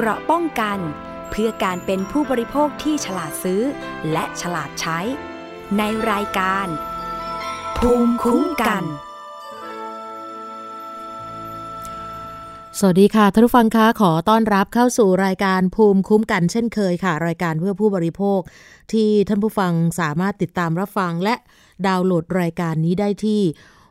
[0.00, 0.78] เกราะป้องกัน
[1.30, 3.62] เพื่อการเป็นผู้บริโภคที่ฉลาดซื้อ
[4.12, 4.98] และฉลาดใช้
[5.78, 6.66] ในรายการ
[7.78, 8.82] ภูมิคุ้มกัน
[12.78, 18.40] สวัสดีค่ะท่านผู้ฟังคะขอต้อนรับเข้าสู่รายการภูมิคุ้มกันเช่นเคยค่ะ รายการเพื่อผู้บริโภค
[18.92, 21.34] ที่ท่านผู้ฟังสามารถติดตามรับฟังและ
[21.86, 23.42] ดาวน์โหลดรายการนี้ได้ที่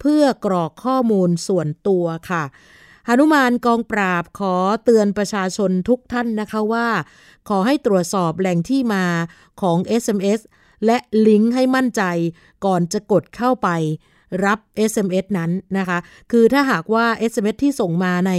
[0.00, 2.44] เพื่อกรอกข้อมูลส่วนตัวค่ะ
[3.06, 6.88] หนุมานกองปราบขอเตือนประชาชนทุกท่านนะคะว่า
[7.48, 9.04] ขอให้ตรวจสอบแหล่งที่มา
[9.62, 10.40] ของ SMS
[10.86, 12.02] และลิงก์ให้มั่นใจ
[12.64, 13.68] ก่อนจะกดเข้าไป
[14.44, 14.58] รับ
[14.90, 15.98] SMS นั้นนะคะ
[16.30, 18.32] คือถ้าหากว่า SMS ที่ส่งมาใน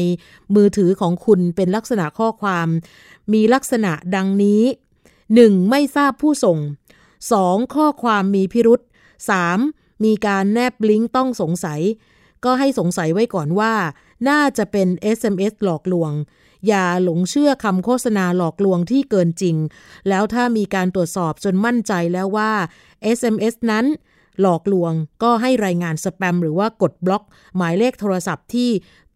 [0.55, 2.67] มือถือของคุณเป็นลักษณะข้อความ
[3.33, 4.63] มีลักษณะดังนี้
[5.15, 5.69] 1.
[5.69, 6.59] ไม่ทราบผู้ส่ง
[7.15, 7.75] 2.
[7.75, 8.81] ข้อความมีพิรุษ
[9.41, 10.03] 3.
[10.03, 11.81] มีการแนบลิงก์ต้องสงสัย
[12.45, 13.73] ก็ให้สงสัยไว้ก่อนว่า
[14.29, 14.87] น่าจะเป็น
[15.17, 16.11] SMS หลอกลวง
[16.67, 19.55] อย่าหลงเชื่อคำโฆษณาหลอกลวงที่เกินจริง
[20.09, 22.51] แล้วถ้ามีการตรวจสอบจนมั่นใจแล้วว่า
[23.17, 23.85] SMS นั้น
[24.41, 24.91] หลอกลวง
[25.23, 27.23] ก็ให้รายงานสแปมหรือว่ากดบล็อก
[27.55, 28.69] หมายเลขโทรศัพท์ที่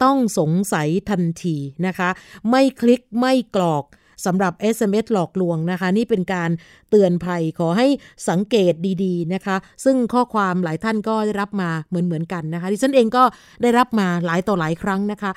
[0.03, 1.55] ต้องสงสัยทันที
[1.85, 2.09] นะคะ
[2.49, 3.83] ไม่คลิกไม่กรอก
[4.25, 6.50] สำหรับ SMS หลอกลวงนะคะ นี่เป็นการ
[6.90, 7.88] เตือนภัยขอให้
[8.30, 13.24] สังเกตดีๆนะคะ ซึ่งข้อความหลายท่านก็ได้รับมาเหมือนๆกันนะคะดิฉันเองก็
[13.62, 15.31] ได้รับมาหลายต่อหลายครั้งนะคะ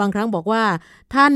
[0.00, 0.62] บางครั้งบอกว่า
[1.14, 1.34] ท่าน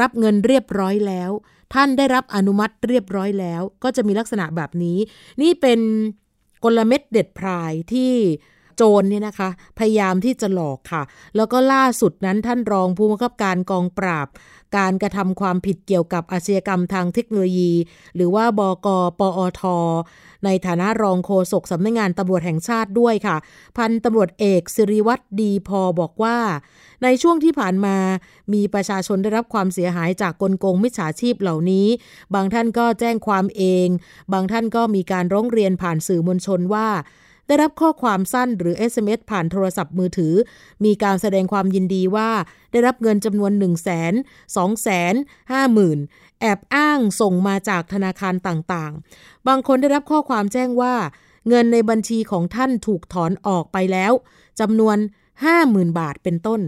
[0.00, 1.30] รับเงินเรียบร้อยแล้ว
[1.74, 4.98] ท่านได้รับอนุมัติเรียบร้อยแล้ว ก็จะมีลักษณะแบบนี้
[5.42, 5.80] นี่เป็น
[6.64, 8.12] กลเม็ดเด็ดพรายที่
[8.76, 9.48] โจรเนี่ยนะคะ
[9.78, 11.02] พยายามที่จะหลอกค่ะ
[11.36, 14.26] แล้วก็ล่าสุดนั้นท่านรองผู้บังคับการกองปราบ
[14.76, 17.72] การกระทำความผิดเกี่ยวกับอาชญากรรมทางเทคโนโลยี
[18.14, 19.62] หรือว่าบกปอท
[20.44, 23.36] ในฐานะรองโฆษกสำนักงงานตำรวจแห่งชาติด้วยค่ะ
[23.76, 26.38] พันตำรวจเอกสิริวัตรดีพอบอกว่า
[27.02, 27.96] ในช่วงที่ผ่านมา
[28.52, 31.86] มีประชาชนได้รับความเสียหายจากกลโกงมิจฉาชีพเหล่านี้
[32.34, 33.86] บางท่านก็แจ้งความเอง
[34.32, 36.88] บางท่านก็มีการร้องเรียนผ่านสื่อมวลชนว่า
[37.46, 40.34] ได้รับข้อความสั้นหรือ SMS ผ่านโทรศัพท์มือถือ
[40.84, 42.30] มีการแสดงความยินดีว่า
[42.72, 44.12] ได้รับเงินจำนวน 1 0 0 0 0 0
[44.56, 50.94] 2 5 0 0 0 0 แอบอ้างส่งมาจากธนาคารต่างๆ บางคนได้รับข้อความแจ้งว่า
[51.48, 54.12] เงินในบัญชีของท่านถูกถอนออกไปแล้ว
[54.60, 54.96] จำนวน
[55.48, 56.60] 50,000 บาทเป็นต้น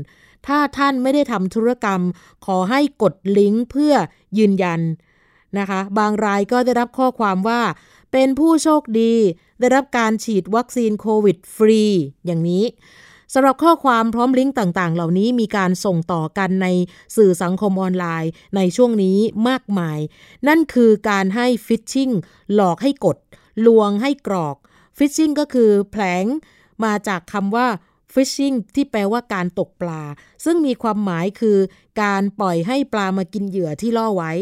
[0.46, 2.00] ถ้าท่านไม่ได้ทำธุรกรรม
[2.46, 3.94] ขอให้กดลิงก์เพื่อ
[4.38, 4.80] ยืนยัน
[5.58, 7.60] นะคะ บางรายก็ได้รับข้อความว่า
[8.12, 9.14] เป็นผู้โชคดี
[9.60, 11.82] ได้รับการฉีดวัคซีนโควิดฟรี
[12.26, 12.64] อย่างนี้
[13.34, 16.68] สำหรับข้อความพร้อมลิงก์ต่างๆ เหล่านี้มีการส่งต่อกันใน
[17.16, 19.18] สื่อสังคมออนไลน์ในช่วงนี้
[19.48, 19.98] มากมาย
[20.48, 22.10] นั่นคือการให้ฟิชชิง
[22.54, 23.16] หลอกให้กด
[23.66, 24.56] ลวงให้กรอก
[24.98, 26.24] ฟิชชิงก็คือแผลง
[26.84, 27.66] มาจากคำว่า
[28.14, 30.02] fishing ที่แปลว่าการตกปลา
[30.44, 31.58] ซึ่งมีความหมายคือ
[32.02, 34.32] การปล่อยให้ปลามากินเหยื่อที่ล่อไว้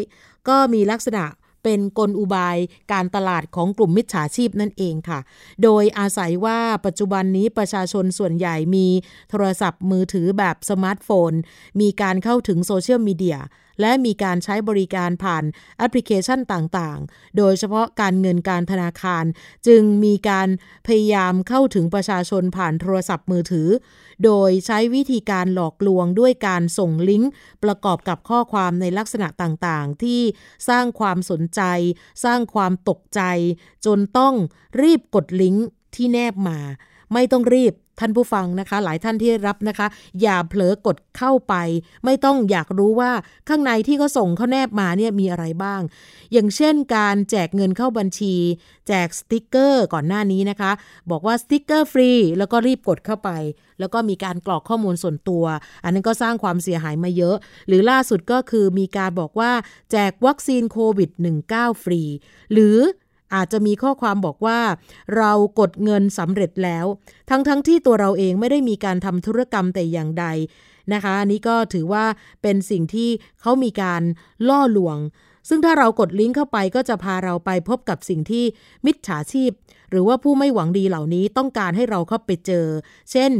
[0.49, 1.25] ก็มีลักษณะ
[1.65, 2.57] เป็นกลอุบาย
[2.93, 5.21] การตลาดของกลุ่มมิจฉาชีพนั่นเองค่ะ
[5.63, 8.87] โดยอาศัยว่าปัจจุบันนี้ประชาชนส่วนใหญ่มี
[9.31, 11.33] โทรศัพท์มือถือแบบสมาร์ทโฟน
[11.81, 13.39] มีการเข้าถึงโซเชียลมีเดีย
[13.81, 15.45] และมีการใช้บริการผ่าน
[15.79, 19.25] แอปพลิเคชันต่างๆ โดยเฉพาะการเงินการธนาคาร
[19.67, 20.49] จึงมีการ
[20.87, 23.69] พยายามเข้าถึงประชาชนผ่านโทรศัพท์มือถือ
[24.25, 27.31] โดยใช้วิธีการหลอกลวงด้วยการส่งลิงก์
[27.65, 30.21] ประกอบกับข้อความในลักษณะต่างๆ ที่
[30.69, 31.61] สร้างความสนใจ
[32.25, 33.21] สร้างความตกใจ
[33.87, 34.35] จนต้อง
[34.83, 36.59] รีบกดลิงก์ที่แนบมา
[37.13, 39.87] ไม่ต้องรีบท่านผู้ฟังนะคะ หลายท่านที่รับนะคะ
[40.23, 41.55] อย่าเผลอกดเข้าไป
[42.05, 43.13] ไม่ต้องอยากรู้ว่า
[43.49, 45.81] ข้างในที่เขาส่งเขาแนบมาเนี่ยมีอะไรบ้าง
[46.33, 48.35] อย่างเช่นการแจกเงินเข้าบัญชี
[48.89, 50.73] แจกสติกเกอร์ก่อนหน้านี้นะคะ
[51.11, 53.31] บอกว่าสติกเกอร์ฟรีแล้วก็รีบกดเข้าไป
[53.81, 55.45] แล้วก็มีการกรอกข้อมูลส่วนตัว
[55.85, 57.37] อันนั้นก็สร้างความเสียหายมาเยอะ
[57.69, 59.53] หรือล่าสุดก็คือมีการบอกว่า
[59.93, 61.11] แจกวัคซีนโควิด
[61.49, 62.03] -19 ฟรี
[62.53, 62.79] หรือ
[63.35, 64.61] อาจจะมีข้อความบอกว่า
[65.17, 66.87] เรากดเงินสำเร็จแล้ว
[67.31, 70.27] ทั้งๆทที่ตัวเราเองไม่ได้มีการทำธุรกรรมแต่อย่างใด
[70.93, 72.05] นะคะอันนี้ก็ถือว่า
[72.43, 73.11] เป็นสิ่งที่
[73.41, 74.03] เขามีการ
[74.49, 74.99] ล่อลวง
[75.49, 78.45] ซึ่งถ้าเรากดลิงก์เข้าไปก็จะพาเราไปพบกับสิ่งที่
[78.87, 79.51] มิจฉาชีพ
[79.95, 82.67] หรือว่าผู้ไม่หวังดีเหล่านี้ต้องการให้เราเข้าไปเจอ
[83.13, 83.33] เช่น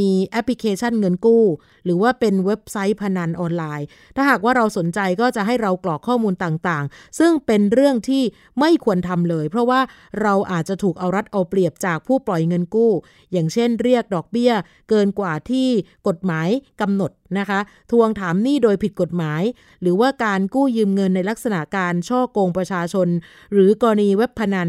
[0.00, 1.44] มีแอปพลิเคชันเงินกู้
[1.84, 8.22] หรือว่าเป็นเว็บไซต์พนันออนไลน์ ถ้าหากว่าเราสนใจก็จะให้เรากรอกข้อมูลต่างๆ ซึ่งเป็นเรื่องที่
[8.60, 9.80] ไม่ควรทำเลย เพราะว่า
[10.22, 12.92] เราอาจจะถูกเอารัดเอาเปรียบจากผู้ปล่อยเงินกู้
[13.32, 14.52] อย่างเช่น เรียกดอกเบี้ย
[14.88, 15.68] เกินกว่าที่
[16.08, 16.48] กฎหมาย
[16.80, 19.42] กำหนดนะคะ ทวงถามหนี้โดยผิดกฎหมาย
[19.82, 23.08] หรือว่าการกู้ยืมเงินในลักษณะการช่อโกงประชาชน
[23.52, 24.68] หรือกรณีเว็บพนัน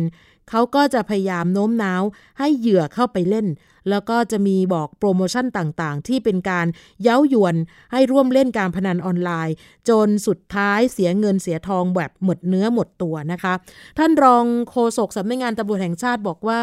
[0.49, 2.03] เขาก็จะพยายามโน้มน้าว
[2.39, 3.47] ให้เหยื่อเข้าไปเล่น
[3.89, 6.67] แล้วก็จะมีบอกโปรโมชั่นต่างๆ ที่เป็นการ
[7.03, 7.55] เย้ายวน
[7.91, 9.55] ให้ร่วมเล่นการพนันออนไลน์
[9.89, 13.53] จนสุดท้ายเสียเงินเสียทองแบบหมดเนื้อหมดตัวนะคะ
[13.97, 16.61] ท่านรองโฆษกสำนักงานตำรวจแห่งชาติบอกว่า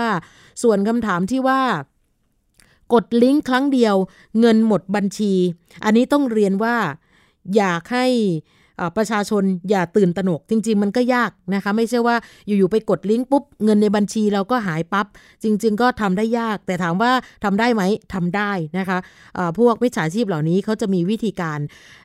[0.62, 1.62] ส่วนคำถามที่ว่า
[2.92, 3.94] กดลิงก์ครั้งเดียว
[4.40, 5.34] เงินหมดบัญชี
[5.84, 6.76] อันนี้ต้องเรียนว่า
[7.56, 8.06] อยากให้
[8.96, 15.06] ประชาชนอย่าตื่นตระหนก จริง ๆ มันก็ยากนะคะ ไม่ใช่ว่าอยู่ ๆ ไปกดลิงก์ปุ๊บ เงินในบัญชีเราก็หายปับ๊บ
[15.42, 17.12] จริง ๆ ก็ทำได้ยาก แต่ถามว่า
[17.44, 17.82] ทำได้ไหม
[18.14, 21.58] ทำได้นะคะะพวกมิจฉาชีพเหล่านี้เขาจะมีวิธีการ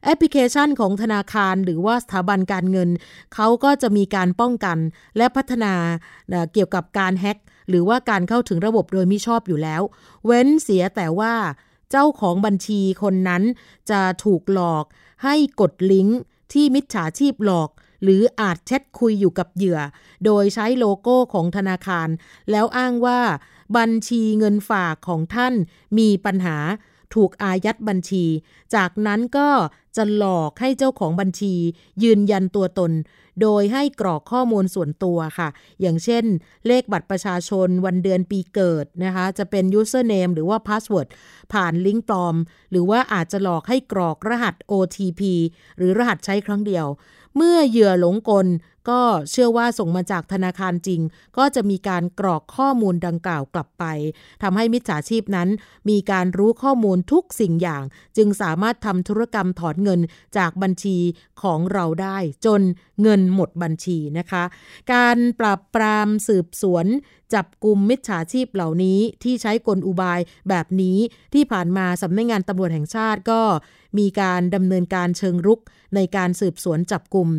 [0.04, 2.90] แอปพลิเคชันของธนาคาร หรือว่าสถาบันการเงิน
[3.36, 4.78] เขาก็จะมีการป้องกัน
[5.18, 5.74] และพัฒนา
[6.54, 7.38] เกี่ยวกับการแฮ็ก
[7.70, 9.82] หรือว่าการเข้าถึงระบบโดยมิชอบอยู่แล้ว
[10.26, 11.34] เว้นเสียแต่ว่า
[11.92, 13.44] เจ้าของบัญชีคนนั้น
[13.90, 14.86] จะถูกหลอก
[15.24, 16.20] ให้กดลิงก์
[16.54, 17.70] ที่มิจฉาชีพหลอก
[18.04, 19.80] หรืออาจแชทคุยอยู่กับเหยื่อ
[20.26, 22.08] โดยใช้โลโก้ของธนาคาร
[22.52, 23.22] แล้วอ้างว่า
[23.78, 25.54] บัญชีเงินฝากของท่าน
[25.98, 26.58] มีปัญหา
[27.16, 28.26] ถูกอายัดบัญชี
[28.76, 29.50] จากนั้นก็
[29.98, 31.54] จะหลอกให้เจ้าของบัญชี
[32.04, 32.92] ยืนยันตัวตน
[33.42, 35.50] โดยให้กรอกข้อมูลส่วนตัวค่ะ
[35.82, 36.24] อย่างเช่น
[36.68, 41.08] เลขบัตรประชาชนวันเดือนปีเกิดนะคะ จะเป็น username หรือว่า password
[41.54, 42.36] ผ่านลิงก์ปลอม
[42.72, 45.22] หรือว่าอาจจะหลอกให้กรอกรหัส OTP
[45.78, 46.86] หรือรหัสใช้ครั้งเดียว
[47.36, 48.48] เมื่อเหยื่อหลงกล
[48.90, 49.02] ก็
[49.32, 51.02] เชื่อว่าส่งมาจากธนาคารจริง
[51.38, 53.86] ก็จะมีการกรอกข้อมูลดังกล่าวกลับไป
[54.44, 55.50] ทำให้มิจฉาชีพนั้น
[55.90, 57.84] มีการรู้ข้อมูลทุกสิ่งอย่าง
[58.18, 60.00] จึงสามารถทำธุรกรรมถอนเงิน
[60.38, 60.98] จากบัญชี
[61.42, 62.62] ของเราได้ จน
[63.02, 64.44] เงินหมดบัญชีนะคะ
[64.94, 66.86] การปราบปรามสืบสวน
[67.34, 70.20] จับกลุ่มมิจฉาชีพเหล่านี้ที่ใช้กลอุบาย
[70.50, 70.98] แบบนี้
[71.34, 73.42] ที่ผ่านมาสำนักงงานตำรวจแห่งชาติก็
[74.00, 75.62] มีการดำเนินการเชิงรุก
[75.96, 77.30] ในการสืบสวนจับกลุ่ม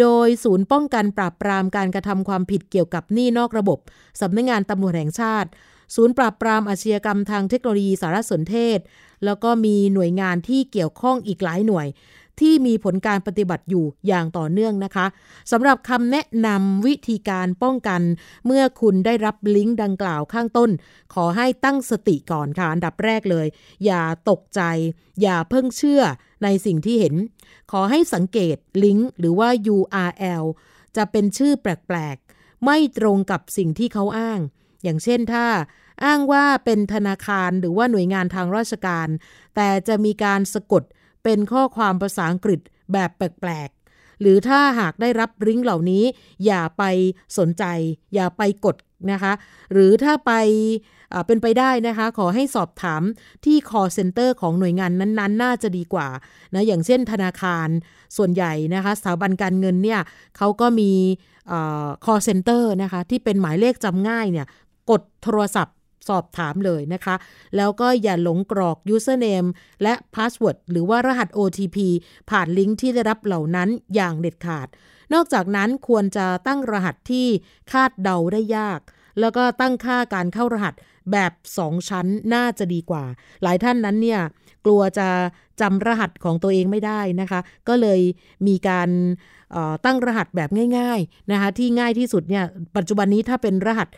[0.00, 3.78] โดยศูนย์ป้องกันปราบปรามการกระทำความผิดเกี่ยวกับหนี้นอกระบบ
[4.20, 5.48] สำนักงงานตำรวจแห่งชาติ
[5.94, 8.78] ศูนย์ปราบปรามอาชญากรรมทางเทคโนโลยีสารสนเทศ
[9.24, 11.88] แล้วก็มีหน่วยงานที่เกี่ยวข้องอีกหลายหน่วย
[12.40, 15.06] ที่มีผลการปฏิบัติอยู่อย่างต่อเนื่องนะคะ
[15.52, 18.02] สำหรับคำแนะนำวิธีการป้องกัน
[18.46, 20.70] เมื่อคุณได้รับลิงก์ดังกล่าวข้างต้น
[21.14, 23.46] ขอให้ตั้งสติก่อนค่ะอันดับแรกเลย
[23.84, 24.60] อย่าตกใจ
[25.22, 26.02] อย่าเพิ่งเชื่อ
[26.42, 27.14] ในสิ่งที่เห็น
[27.72, 30.44] ขอให้สังเกตลิงก์หรือว่า URL
[30.96, 34.40] จะเป็นชื่อแปลกๆ ไม่ตรงกับสิ่งที่เขาอ้าง
[34.82, 35.46] อย่างเช่นถ้า
[36.04, 39.08] อ้างว่าเป็นธนาคารหรือว่าหน่วยงานทางราชการ
[39.56, 40.82] แต่จะมีการสะกด
[41.24, 42.60] เป็นข้อความภาษาอังกฤษ
[42.92, 46.04] แบบแปลกๆ หรือถ้าหากได้รับลิงก์เหล่านี้
[46.46, 46.82] อย่าไป
[47.38, 47.64] สนใจ
[48.14, 48.76] อย่าไปกด
[49.12, 49.32] นะคะ
[49.72, 50.32] หรือถ้าไป
[51.26, 53.02] เป็นไปได้นะคะ ขอให้สอบถาม
[53.44, 56.08] ที่ call center ของหน่วยงานนั้นๆ น่าจะดีกว่า
[56.54, 57.68] นะอย่างเช่นธนาคาร
[58.16, 60.00] ส่วนใหญ่นะคะสถาบันการเงินเนี่ย
[60.36, 60.90] เขาก็มี
[62.04, 64.46] call center นะคะที่เป็นหมายเลขจำง่ายเนี่ย
[64.90, 65.76] กดโทรศัพท์
[66.08, 67.14] สอบถามเลยนะคะ
[67.56, 69.48] แล้วก็อย่าหลงกรอก username
[69.82, 71.76] และ password หรือว่ารหัส OTP
[72.30, 74.68] ผ่านลิงก์ที่ได้รับเหล่านั้นอย่างเด็ดขาด
[75.14, 77.26] นอกจากนั้นควรจะตั้งรหัสที่
[77.72, 78.80] คาดเดาได้ยาก
[79.20, 80.74] แล้วก็ตั้งค่าการเข้ารหัส
[81.12, 83.04] แบบสองชั้นน่าจะดีกว่า
[83.42, 84.20] หลายท่านนั้นเนี่ย
[84.64, 85.08] กลัวจะ
[85.60, 88.00] จำรหัสของตัวเองไม่ได้นะคะ ก็เลย
[88.46, 88.88] มีการ
[89.84, 92.44] ตั้งรหัสแบบง่ายๆนะคะที่ง่ายที่สุดเนี่ย
[92.76, 93.88] ปัจจุบันนี้ถ้าเป็นรหัส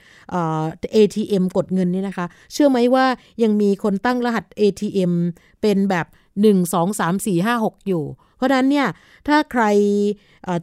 [0.94, 3.06] ATM กดเงินนี่นะคะ เชื่อไหมว่า
[3.42, 5.12] ยังมีคนตั้งรหัส ATM
[5.62, 6.06] เป็นแบบ
[6.42, 8.04] 1 2 3 4 5 6 อยู่
[8.36, 8.86] เพราะนั้นเนี่ย
[9.28, 9.64] ถ้าใคร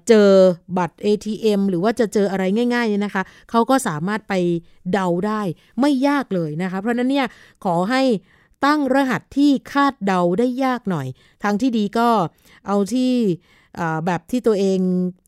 [0.07, 0.29] เจอ
[0.77, 4.33] บัตร ATM หรือว่าจะเจออะไรง่ายๆเนี่ยนะคะเขาก็สามารถไป
[4.91, 5.41] เดาได้
[5.79, 7.27] ไม่ยากเลยนะคะ เพราะนั้นเนี่ย
[7.65, 8.01] ขอให้
[8.65, 11.07] ตั้งรหัสที่คาดเดาได้ยากหน่อย
[11.43, 12.09] ทางที่ดีก็
[12.67, 13.13] เอาที่
[14.05, 14.79] แบบที่ตัวเอง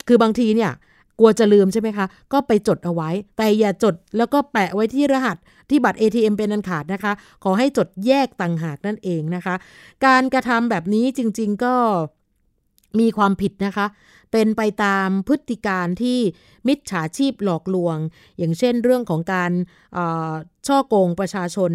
[0.07, 0.71] คือบางทีเนี่ย
[1.19, 5.37] กลัวจะลืมใช่ไหมคะ ก็ไปจดเอาไว้ แต่อย่าจดแล้วก็แปะไว้ที่รหัส
[5.69, 9.55] ที่บัตร ATM เป็นอันขาดนะคะ ขอให้จดแยกต่างหากนั่นเองนะคะ
[10.05, 11.75] การกระทำแบบนี้จริง ๆ ก็
[12.99, 13.87] มีความผิดนะคะ
[14.31, 16.19] เป็นไปตามพฤติการที่
[16.67, 17.97] มิจฉาชีพหลอกลวง
[18.37, 19.51] อย่างเช่นเรื่องของการ
[20.67, 21.71] ช่อโกงประชาชน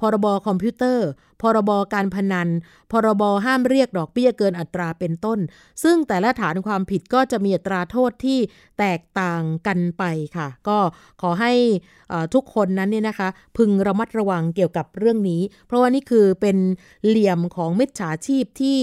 [0.00, 1.08] พรบคอมพิวเตอร์
[1.42, 2.48] พรบการพนัน
[2.92, 5.38] พรบห้ามเรียกดอกเบี้ยเกินอัตราเป็นต้น
[5.82, 8.38] ซึ่งแต่ละฐานความผิดก็จะมีอัตราโทษที่
[8.78, 10.04] แตกต่างกันไป
[10.36, 10.78] ค่ะ ก็
[11.20, 11.52] ขอให้
[12.34, 16.56] ทุกคนนั้นเนี่ยนะคะ พึงระมัดระวังเกี่ยวกับเรื่องนี้ เพราะว่านี่คือเป็น
[17.06, 18.78] เหลี่ยมของมิจฉาชีพที่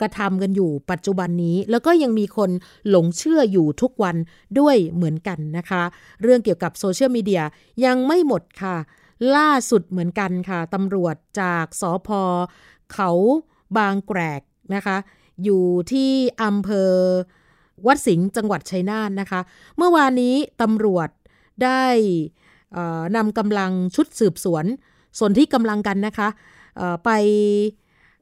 [0.00, 2.50] กระทำกันอยู่ปัจจุบันนี้ แล้วก็ยังมีคน
[2.90, 4.16] หลงเชื่ออยู่ทุกวัน
[4.58, 5.82] ด้วยเหมือนกันนะคะ
[6.22, 7.42] เรื่องเกี่ยวกับโซเชียลมีเดีย
[7.84, 8.76] ยังไม่หมดค่ะ
[9.36, 12.22] ล่าสุดเหมือนกันค่ะตำรวจจากสอพอ
[12.92, 13.10] เขา
[13.76, 14.42] บางแกรก
[14.74, 14.96] นะคะ
[15.44, 16.10] อยู่ที่
[16.42, 16.90] อำเภอ
[17.86, 19.40] วัดสิงห์จังหวัดชัยนาทนนะคะ
[19.76, 21.08] เมื่อวานนี้ตำรวจ
[21.64, 21.84] ได้
[23.16, 24.64] นำกำลังชุดสืบสวน
[25.18, 26.28] ส่วนที่กำลังกันนะคะ
[27.04, 27.10] ไป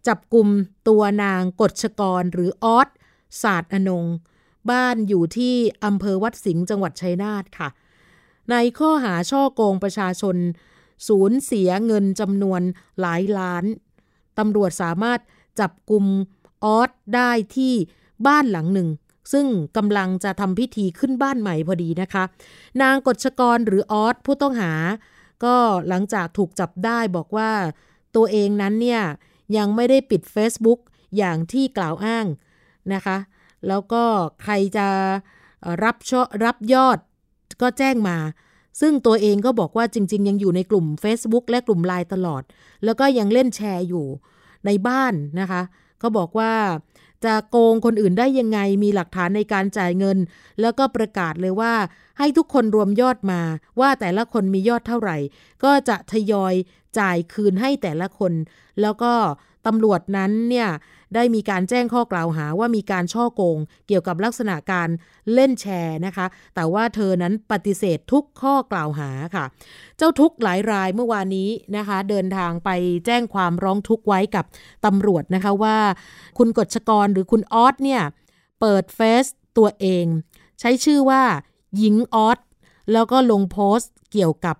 [0.08, 0.48] จับกลุ่ม
[0.88, 2.88] ตัวนางกฎชกรหรือออส
[3.42, 4.04] ศาสตร์อนง
[4.70, 5.54] บ้านอยู่ที่
[5.84, 7.68] อำเภอวัดสิงห์จังหวัดชัยนาทค่ะ
[8.50, 10.36] ในข้อหาช่อโกงประชาชน
[11.08, 12.60] สูญเสียเงินจำนวน
[13.00, 13.64] หลายล้าน
[14.38, 15.20] ตำรวจสามารถ
[15.60, 16.04] จับกลุ่ม
[16.64, 17.74] ออสได้ที่
[18.26, 18.88] บ้านหลังหนึ่ง
[19.32, 22.24] ซึ่งกำลังจะทำพิธีขึ้นบ้านใหม่พอดีนะคะ
[22.82, 24.72] นางกฎชกรหรือออสผู้ต้องหา
[25.44, 25.56] ก็
[25.88, 27.50] หลังจากถูกจับได้บอกว่า
[28.16, 29.02] ตัวเองนั้นเนี่ย
[29.56, 30.80] ยังไม่ได้ปิด Facebook
[31.16, 32.26] อย่างที่กล่าวอ้าง
[32.94, 33.16] นะคะ
[33.68, 34.04] แล้วก็
[34.42, 34.88] ใครจะ
[35.84, 36.12] รับช
[36.44, 36.98] รับยอด
[37.62, 38.16] ก็แจ้งมา
[38.80, 42.42] ซึ่งตัวเองก็บอกว่าจริง ๆ ยังอยู่ในกลุ่ม Facebook และกลุ่มไลน์ตลอด
[42.84, 44.06] แล้วก็ยังเล่นแชร์อยู่
[44.66, 45.62] ในบ้านนะคะ
[46.02, 46.52] ก็บอกว่า
[47.24, 50.18] จะโกงคนอื่นได้ยังไงมีหลักฐานในการจ่ายเงิน
[50.60, 51.74] แล้วก็ประกาศเลยว่า
[52.18, 53.40] ให้ทุกคนรวมยอดมา
[53.80, 55.16] ว่าแต่ละคนมียอดเท่าไหร่
[55.64, 56.54] ก็จะทยอย
[56.98, 58.32] จ่ายคืนให้แต่ละคน
[58.80, 59.12] แล้วก็
[59.66, 60.68] ตำรวจนั้นเนี่ย
[61.14, 64.88] ได้มีการแจ้งข้อกล่าวหาว่ามีการช่อโกง เกี่ยวกับลักษณะการ
[65.34, 69.44] เล่นแชร์นะคะ แต่ว่าเธอนั้นปฏิเสธทุกข้อกล่าวหาค่ะ
[69.96, 72.70] เจ้าทุกหลายรายเมื่อวานนี้นะคะ เดินทางไป
[73.06, 74.44] แจ้งความร้องทุกไว้กับ
[74.84, 75.78] ตำรวจนะคะว่า
[76.38, 78.02] คุณกฎชกรหรือคุณออสเนี่ย
[78.60, 79.26] เปิดเฟซ
[79.58, 80.06] ตัวเอง
[80.60, 81.22] ใช้ชื่อว่า
[81.76, 82.38] หญิงออส
[82.92, 84.56] แล้วก็ลงโพสต์เกี่ยวกับ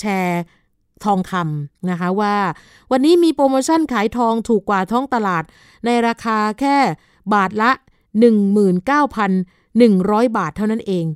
[0.00, 0.42] แชร์
[1.04, 2.36] ทองคำนะคะว่า
[2.90, 5.44] วันนี้มีโปรโมชั่นขายทองถูกกว่าท้องตลาด
[5.84, 6.76] ในราคาแค่
[7.34, 7.70] บาทละ
[9.24, 11.06] 19,100 บาทเท่านั้นเอง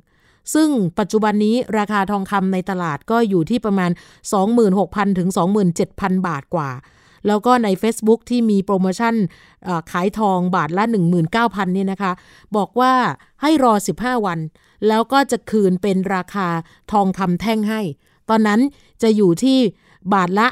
[0.53, 3.91] ซึ่งปัจจุบันนี้ราคาทองคำในตลาดก็อยู่ที่ประมาณ
[4.53, 5.29] 26,000 ถึง
[5.77, 6.69] 27,000 บาทกว่า
[7.27, 9.15] แล้วก็ใน Facebook ที่มีโปรโมชั่น
[9.91, 10.83] ขายทองบาทละ
[11.29, 12.11] 19,000เนี่ยนะคะ
[12.55, 12.93] บอกว่า
[13.41, 14.39] ให้รอ 15 วัน
[14.87, 16.47] แล้วก็จะคืนเป็นราคา
[16.91, 17.81] ทองคำแท่งให้
[18.29, 18.61] ตอนนั้น
[19.01, 19.59] จะอยู่ที่
[20.13, 20.47] บาทละ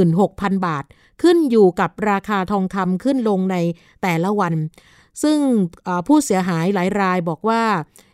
[0.00, 0.84] 26,000 บาท
[1.22, 3.56] ขึ้นอยู่กับราคาทองคำขึ้นลงใน
[4.02, 4.54] แต่ละวัน
[5.22, 5.38] ซึ่ง
[6.06, 7.62] ผู้เสียหายหลายรายบอกว่า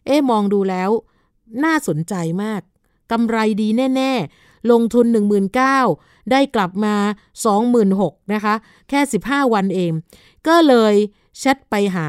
[0.06, 0.90] เอ๊มองดูแล้ว
[1.64, 2.60] น่าสนใจมาก
[3.12, 5.06] กำไรดีแน่ ๆ ลงทุน
[5.68, 6.96] 19,000ได้กลับมา
[7.64, 8.54] 26,000นะคะ
[8.88, 9.92] แค่ 15 วันเอง
[10.48, 10.94] ก็เลย
[11.38, 12.08] แชทไปหา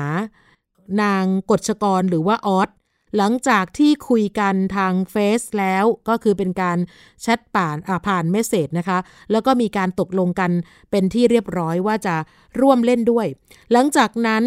[1.02, 2.70] นางกฎชกรหรือว่าออส
[3.18, 6.78] หลังจากที่คุยกันทางเฟซแล้วก็คือเป็นการ
[7.22, 7.76] แชทป่าน
[8.08, 8.98] ผ่านเมสเซจนะคะ
[9.32, 10.52] แล้วก็มีการตกลงกัน
[10.92, 12.16] เป็นที่เรียบร้อยว่าจะ
[12.62, 13.26] ร่วมเล่นด้วย
[13.72, 14.44] หลังจากนั้น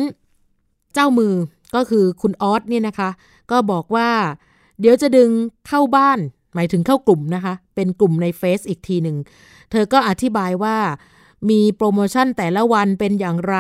[0.95, 1.35] เจ้ามือ
[1.75, 3.11] ก็คือคุณออสเนี่ยนะคะ
[3.51, 4.11] ก็บอกว่า
[4.81, 5.31] เดี๋ยวจะดึง
[5.69, 6.19] เข้าบ้าน
[6.55, 9.17] หมายถึงเข้ากลุ่มนะคะ เป็นกลุ่มในเฟซอีกทีหนึ่ง
[9.71, 10.77] เธอก็อธิบายว่า
[11.49, 13.57] มีโปรโมชั่นแต่ละวันเป็นอย่างไร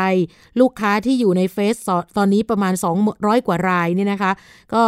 [0.61, 1.77] ลูกค้าที่อยู่ในเฟซ
[2.17, 2.75] ตอนนี้ประมาณ
[3.11, 4.33] 200 กว่ารายเนี่ยนะคะ
[4.75, 4.83] ก็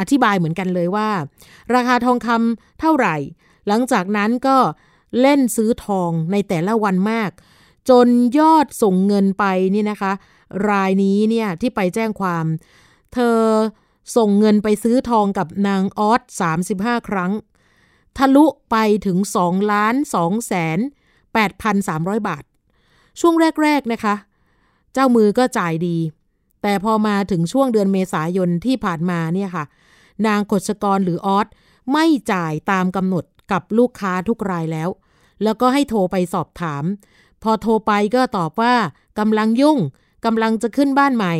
[0.00, 1.08] อธิบายเหมือนกันเลยว่า
[1.74, 3.16] ราคาทองคำเท่าไหร่
[3.68, 4.56] หลังจากนั้นก็
[5.20, 7.30] เล่นซื้อทองในแต่ละวันมาก
[7.88, 8.08] จน
[8.38, 9.44] ยอดส่งเงินไป
[9.74, 10.12] นี่นะคะ
[10.70, 12.44] รายนี้เนี่ยที่ไปแจ้งความ
[13.14, 13.38] เธอ
[14.16, 16.22] ส่งเงินไปซื้อทองกับนางออส
[16.64, 17.32] 35 ครั้ง
[18.16, 20.78] ทะลุไปถึง2ล้าน2แสน
[21.56, 22.44] 8,300 บาท
[23.20, 24.14] ช่วงแรก ๆ นะคะ
[24.92, 25.96] เจ้ามือก็จ่ายดี
[26.62, 29.64] แต่พอมาถึงช่วงเดือนเมษายนที่ผ่านมาเนี่ยค่ะ
[30.26, 31.46] นางกฤษกรหรือออส
[31.92, 34.88] ไม่จ่ายตามกำหนดกับลูกค้าทุกรายแล้ว
[35.42, 36.84] แล้วก็ให้โทรไปสอบถาม
[37.42, 38.74] พอโทรไปก็ตอบว่า
[39.18, 39.78] กำลังยุ่ง
[40.24, 41.34] กำลังจะขึ้นบ้านใหม่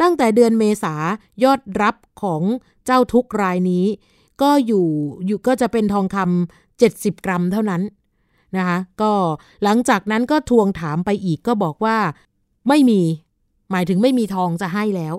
[0.00, 0.94] ตั้งแต่เดือนเมษา
[1.44, 2.42] ยอดรับของ
[2.86, 3.84] เจ้าทุกรายนี้
[4.42, 4.86] ก็อยู่
[5.26, 7.82] อยู่ก็จะเป็นทองคำ70 กรัมเท่านั้น
[8.56, 9.12] นะคะ ก็
[9.64, 11.96] หลังจากนั้นก็ทวงถามไปอีกก็บอกว่า
[12.68, 13.00] ไม่มี
[13.70, 15.14] หมายถึงไม่มีทองจะให้แล้ว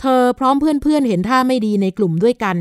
[0.00, 2.56] เธอพร้อมเพื่อนๆเห็นท่าไม่ดีในกลุ่มด้วยกัน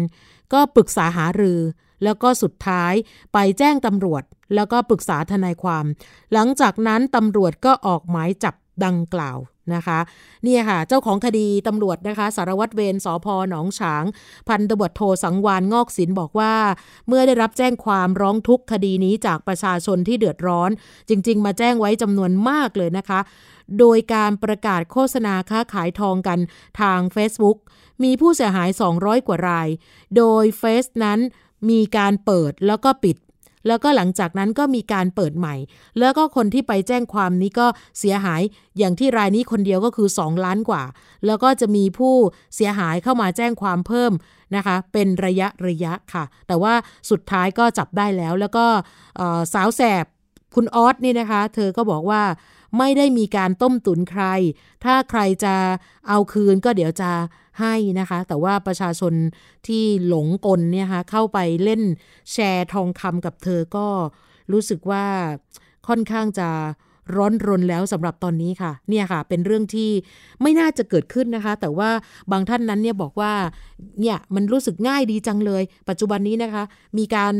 [0.53, 1.59] ก็ปรึกษาหารือ
[2.03, 2.93] แล้วก็สุดท้าย
[3.33, 4.23] ไปแจ้งตำรวจ
[4.55, 5.85] แล้วก็ปรึกษาทนายความ
[6.33, 8.55] หลังจากนั้นตำรวจก็ออกหมายจับ
[8.85, 9.37] ดังกล่าว
[9.75, 9.99] นะคะ
[10.43, 14.03] เนี่ยค่ะ เจ้าของคดีตำรวจนะคะ สารวัตรเวรสพหนองฉาง
[14.47, 16.53] พันตำรวจโทสังวานงอกศิลบอกว่า
[17.07, 20.69] เมื่อได้รับแจ้งความร้องทุกข์คดีนี้จากประชาชนที่เดือดร้อน
[21.09, 23.19] จริง ๆ มาแจ้งไว้จำนวนมากเลยนะคะ
[23.79, 26.39] โดยการประกาศโฆษณาค้าขายทองกัน
[26.81, 27.57] ทาง Facebook
[28.03, 29.67] มีผู้เสียหาย 200 กว่าราย
[30.17, 31.19] โดยเฟซนั้น
[31.69, 33.15] มีการเปิดแล้วก็ปิด
[33.67, 35.55] แล้วก็หลังจากนั้นก็มีการเปิดใหม่
[35.99, 37.67] แล้วก็คนที่ไปแจ้งความนี้ก็
[37.99, 38.41] เสียหาย
[38.77, 40.83] อย่างที่รายนี้คนเดียวก็คือ 2 ล้านกว่า
[41.25, 42.15] แล้วก็จะมีผู้
[42.55, 44.11] เสียหายเข้ามาแจ้งความเพิ่ม
[44.55, 46.73] นะคะ เป็นระยะระยะค่ะ แต่ว่า
[47.09, 48.65] สุดท้ายก็จับได้แล้ว แล้วก็
[49.53, 50.05] สาวแสบ
[50.55, 52.23] คุณออสนี่นะคะ เธอก็บอกว่า
[52.77, 54.23] ไม่ได้มีการต้มตุนใคร
[54.83, 55.55] ถ้าใครจะ
[56.07, 57.11] เอาคืนก็เดี๋ยวจะ
[57.59, 59.13] ให้นะคะ แต่ว่าประชาชน
[59.67, 61.81] ที่หลงกลเนี่ยคะเข้าไปเล่น
[62.31, 63.87] แชร์ทองคำกับเธอก็
[64.51, 65.05] รู้สึกว่า
[65.87, 66.49] ค่อนข้างจะ
[67.15, 69.89] ร้อนรนแล้วสำหรับตอนนี้ค่ะ เนี่ยค่ะ เป็นเรื่องที่
[70.41, 71.89] ไม่น่าจะเกิดขึ้นนะคะ แต่ว่า
[72.31, 73.33] บางท่านนั้นเนี่ยบอกว่า
[74.01, 76.63] เนี่ยมันรู้สึกง่ายดีจังเลย ปัจจุบันนี้นะคะ
[76.97, 77.35] มีการ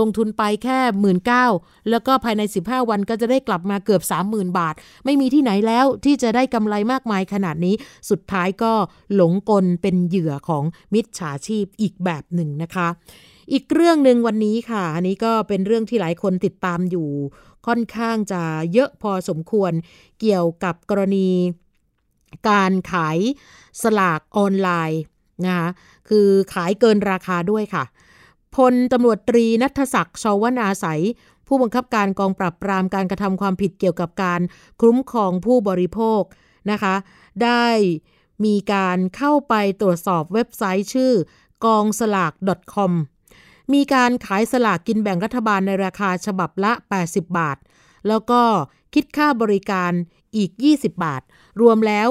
[0.00, 1.46] ลงทุนไปแค่หมื่นเก้า
[1.90, 7.74] แล้วก็ภายใน 15 วันก็จะได้กลับมาเกือบ 30,000 บาท ไม่มีที่ไหนแล้วที่จะได้กำไรมากมายขนาดนี้
[8.10, 8.72] สุดท้ายก็
[9.14, 10.64] หลงกลเป็นเหยื่อของ
[10.94, 12.88] มิจฉาชีพอีกแบบหนึ่งนะคะ
[13.52, 17.08] อีกเรื่องหนึ่งวันนี้ค่ะ อันนี้ก็เป็นเรื่องที่หลายคนติดตามอยู่
[17.66, 18.42] ค่อนข้างจะ
[18.72, 19.72] เยอะพอสมควร
[20.20, 21.30] เกี่ยวกับกรณี
[22.48, 23.18] การขาย
[23.82, 25.02] สลากออนไลน์
[25.46, 25.68] นะคะ
[26.08, 27.84] คือขายเกินราคาด้วยค่ะ
[28.56, 30.86] พลตำรวจตรีนัทศักดิ์ชาวนาใส
[31.46, 34.40] ผู้บังคับการกองปราบปรามการกระทำความผิดเกี่ยวกับการ
[34.80, 36.22] คุ้มครองผู้บริโภค
[36.70, 36.94] นะคะ
[37.42, 37.66] ได้
[38.44, 41.12] มีการเข้าไปตรวจสอบเว็บไซต์ชื่อ
[41.64, 42.32] กองสลาก
[42.74, 42.92] .com
[43.72, 46.72] มีการขายสลากกินแบ่งรัฐบาลในราคาฉบับละ
[47.04, 47.56] 80 บาท
[48.08, 48.42] แล้วก็
[48.94, 49.92] คิดค่าบริการ
[50.36, 51.22] อีก 20 บาท
[51.60, 52.08] รวมแล้ว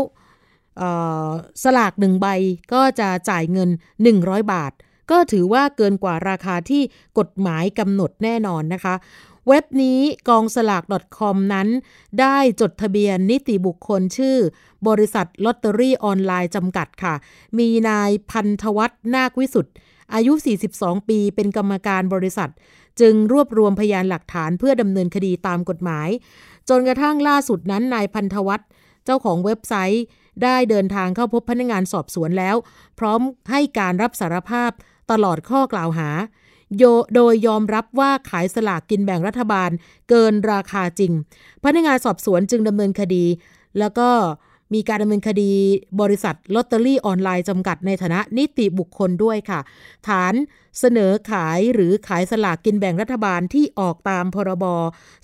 [1.63, 2.27] สลากหนึ่งใบ
[2.73, 3.69] ก็จะจ่ายเงิน
[4.11, 4.71] 100 บาท
[5.11, 6.81] ก็ถือว่าเกินกว่าราคาที่
[7.19, 8.95] กฎหมายกำหนดแน่นอนนะคะ
[9.47, 10.83] เว็บนี้กองสลาก
[11.17, 11.67] .com นั้น
[12.19, 14.37] ได้จดทะเบียนนิติบุคคลชื่อ
[14.87, 17.15] บริษัทลอตเตอรี่ออนไลน์จำกัดค่ะ
[17.57, 19.73] มีนายพันธวัฒน์นาควิสุทธ์
[20.13, 20.33] อายุ
[20.71, 22.49] 42 ปีเป็นกรรมการบริษัท
[22.99, 26.09] จึงรวบรวมพยานหลักฐานเพื่อดำเนินคดีตามกฎหมาย
[26.69, 28.67] จนกระทั่งล่าสุดนั้นนายพันธวัฒน์
[29.05, 30.03] เจ้าของเว็บไซต์
[30.43, 32.55] ได้เดินทางเข้าพบพนักงานสอบสวนแล้ว
[32.99, 33.19] พร้อม
[33.51, 34.71] ให้การรับสารภาพ
[35.11, 36.09] ตลอดข้อกล่าวหา
[37.15, 39.69] โดยยอมรับว่าขายสลากกินแบ่งรัฐบาล
[40.09, 41.11] เกินราคาจริง
[41.63, 43.25] พนักงานสอบสวนจึงดำเนินคดี
[43.79, 44.09] แล้วก็
[44.73, 45.51] มีการดำเนินคดี
[46.01, 49.59] บริษัทลอตเตอรี่ออนไลน์จำกัดในฐานะนิติบุคคลด้วยค่ะ
[50.07, 50.33] ฐาน
[50.79, 54.65] เสนอขายหรือขายสลากกินแบ่งรัฐบาลที่ออกตามพรบ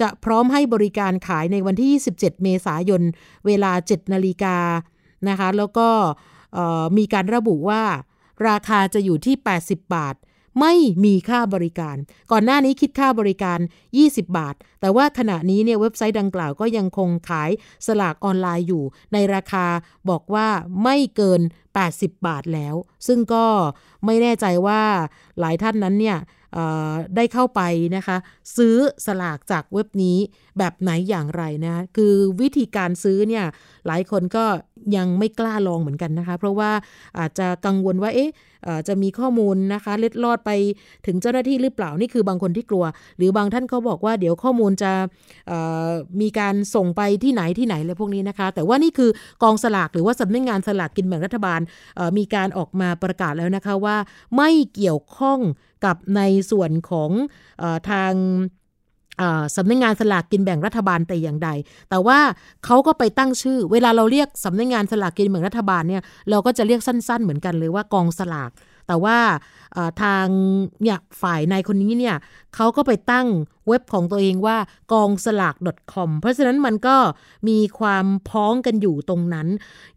[0.00, 3.02] จะพร้อมให้บริการขายในวันที่ 27 เมษายน
[3.46, 4.56] เวลา 7 นาฬิกา
[5.28, 5.88] นะคะแล้วก็
[6.98, 7.82] มีการระบุว่า
[8.48, 9.34] ราคาจะอยู่ที่
[9.64, 10.16] 80 บาท
[10.60, 11.96] ไม่มีค่าบริการ
[12.32, 13.58] ก่อนหน้านี้คิดค่าบริการ
[13.96, 17.50] 20 บาท แต่ว่าขณะนี้เนี่ยเว็บไซต์ดังกล่าวก็ยังคงขาย
[17.86, 19.66] สลากออนไลน์อยู่ ในราคา
[20.10, 20.48] บอกว่า
[20.82, 21.40] ไม่เกิน
[21.82, 22.74] 80 บาทแล้ว
[23.06, 23.46] ซึ่งก็
[24.04, 24.82] ไม่แน่ใจว่า
[25.40, 26.18] หลายท่านนั้นเนี่ย
[27.16, 27.60] ได้เข้าไป
[27.96, 28.16] นะคะ
[28.56, 30.18] ซื้อสลากจากเว็บนี้
[30.58, 33.44] แบบไหนอย่างไรนะคือวิธีการซื้อเนี่ย
[33.86, 34.44] หลายคนก็
[34.96, 36.70] ยังไม่กล้าลองเหมือนกันนะคะ เพราะว่า
[37.18, 38.30] อาจจะกังวลว่าเอ๊ะ
[38.88, 40.50] จะมีข้อมูลนะคะ เล็ดลอดไป
[41.06, 42.84] ถึงเจ้าหน้าที่หรือเปล่านี่คือบางคนที่กลัว
[43.16, 44.92] หรือบางท่านเขาบอกว่าเดี๋ยวข้อมูลจะ
[46.20, 49.10] มีการส่งไปที่ไหนที่ไหนเลยพวกนี้นะคะ แต่ว่านี่คือ
[49.42, 51.60] กองสลากหรือว่าสำนักงงานสลากกินแบ่งรัฐบาล
[52.18, 53.96] มีการออกมาประกาศแล้วนะคะว่า
[54.36, 55.38] ไม่เกี่ยวข้อง
[55.84, 57.10] กับในส่วนของ
[57.62, 58.12] อทาง
[59.56, 61.48] สำนักงงานสลากกินแบ่งรัฐบาลแต่อย่างใด
[61.90, 62.18] แต่ว่า
[62.64, 68.50] เขาก็ไปตั้งชื่อ เวลาเราเรียกสำนักงงานสลากกินแบ่งรัฐบาลเนี่ยเราก็จะเรียกสั้น ๆ เหมือนกันเลยว่ากองสลาก
[68.88, 69.18] แต่ว่า
[70.02, 70.26] ทาง
[70.82, 72.16] เนี่ยฝ่ายนายคนนี้เนี่ย
[72.54, 73.26] เขาก็ไปตั้ง
[73.68, 74.56] เว็บของตัวเองว่า
[74.92, 75.54] กองสลาก
[75.92, 76.96] .com เพราะฉะนั้นมันก็
[77.48, 79.48] มีความพ้องกันอยู่ตรงนั้น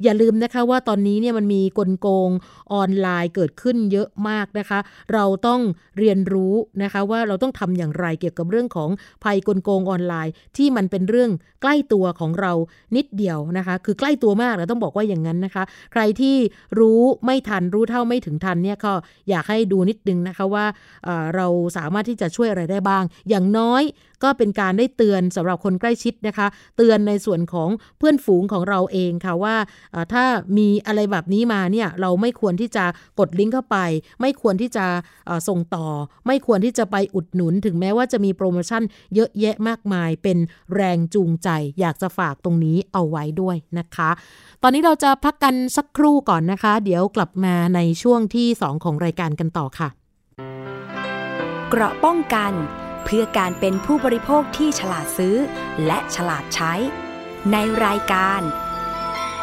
[0.03, 2.30] อย่าลืมนะคะว่าตอนนี้เนี่ยมันมีกลโกง
[2.73, 4.80] ออนไลน์เกิดขึ้นเยอะมากนะคะ
[5.13, 5.62] เราต้อง
[5.97, 6.53] เรียนรู้
[6.84, 8.89] นะคะว่าเราต้องทำอย่างไรเกี่ยวกับเรื่องของ
[9.23, 12.51] ภัยกลโกงออนไลน์ ที่มันเป็นเรื่องใกล้ตัวของเรา
[12.95, 16.36] นิดเดียวนะคะ คือใกล้ตัวมากเราต้องบอกว่าอย่างนั้นนะคะ ใครที่
[16.80, 18.93] รู้ไม่ทันรู้เท่าไม่ถึงทันเนี่ยก็
[19.30, 20.65] อยากให้ดูนิดนึงนะคะว่า
[21.36, 23.84] เราสามารถที่จะช่วยอะไรได้บ้าง อย่างนน้อย
[24.24, 29.56] ก็เป็นการได้เตือนสำหรับคนใกล้ชิดนะคะ เตือนในส่วนของเพื่อนฝูงของเราเองค่ะว่า
[30.13, 30.24] ถ้า
[30.58, 32.86] มีอะไรแบบนี้มาเนี่ยเราไม่ควรที่จะ
[33.20, 33.78] กดลิงก์เข้าไป
[34.22, 34.86] ไม่ควรที่จะ
[35.48, 35.88] ส่งต่อ
[36.28, 38.84] ไม่ควรที่จะไปอุดหนุน ถึงแม้ว่าจะมีโปรโมชั่น
[39.15, 40.38] เยอะแยะมากมายเป็น
[40.76, 44.10] แรงจูงใจ อยากจะฝากตรงนี้เอาไว้ด้วยนะคะ
[44.63, 49.89] ตอนนี้เราจะพักกันสักครู่ก่อนนะคะ เดี๋ยวกลับมาในช่วงที่ 2 ของรายการกันต่อค่ะ
[51.70, 52.54] เกราะป้องกัน
[53.03, 55.36] เพื่อการเป็นผู้บริโภคที่ฉลาดซื้อ
[55.86, 56.73] และฉลาดใช้
[57.51, 58.41] ในรายการ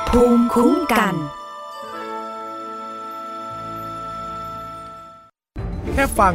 [0.09, 1.15] ภูมิคุ้มกัน
[5.93, 6.35] แค่ฟัง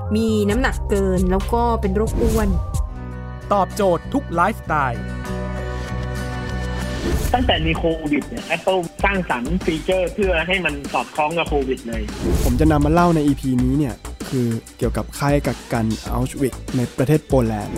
[0.15, 2.49] มีน้ำหนักเกินแล้วก็เป็นโรคอ้วน
[3.53, 5.03] ตอบโจทย์ทุกไลฟ์สไตล์
[7.33, 12.01] ตั้งแต่มีโควิดเนี่ย Apple สร้างสรรค์ฟีเจอร์เพื่อให้มันสอดคล้องกับโควิดเลย
[12.43, 13.95] ผมจะนำมาเล่าใน EP นี้เนี่ย
[14.29, 14.47] คือ
[14.77, 17.77] เกี่ยวกับค่ายกักกันอัลชวิกในประเทศโปแลนด์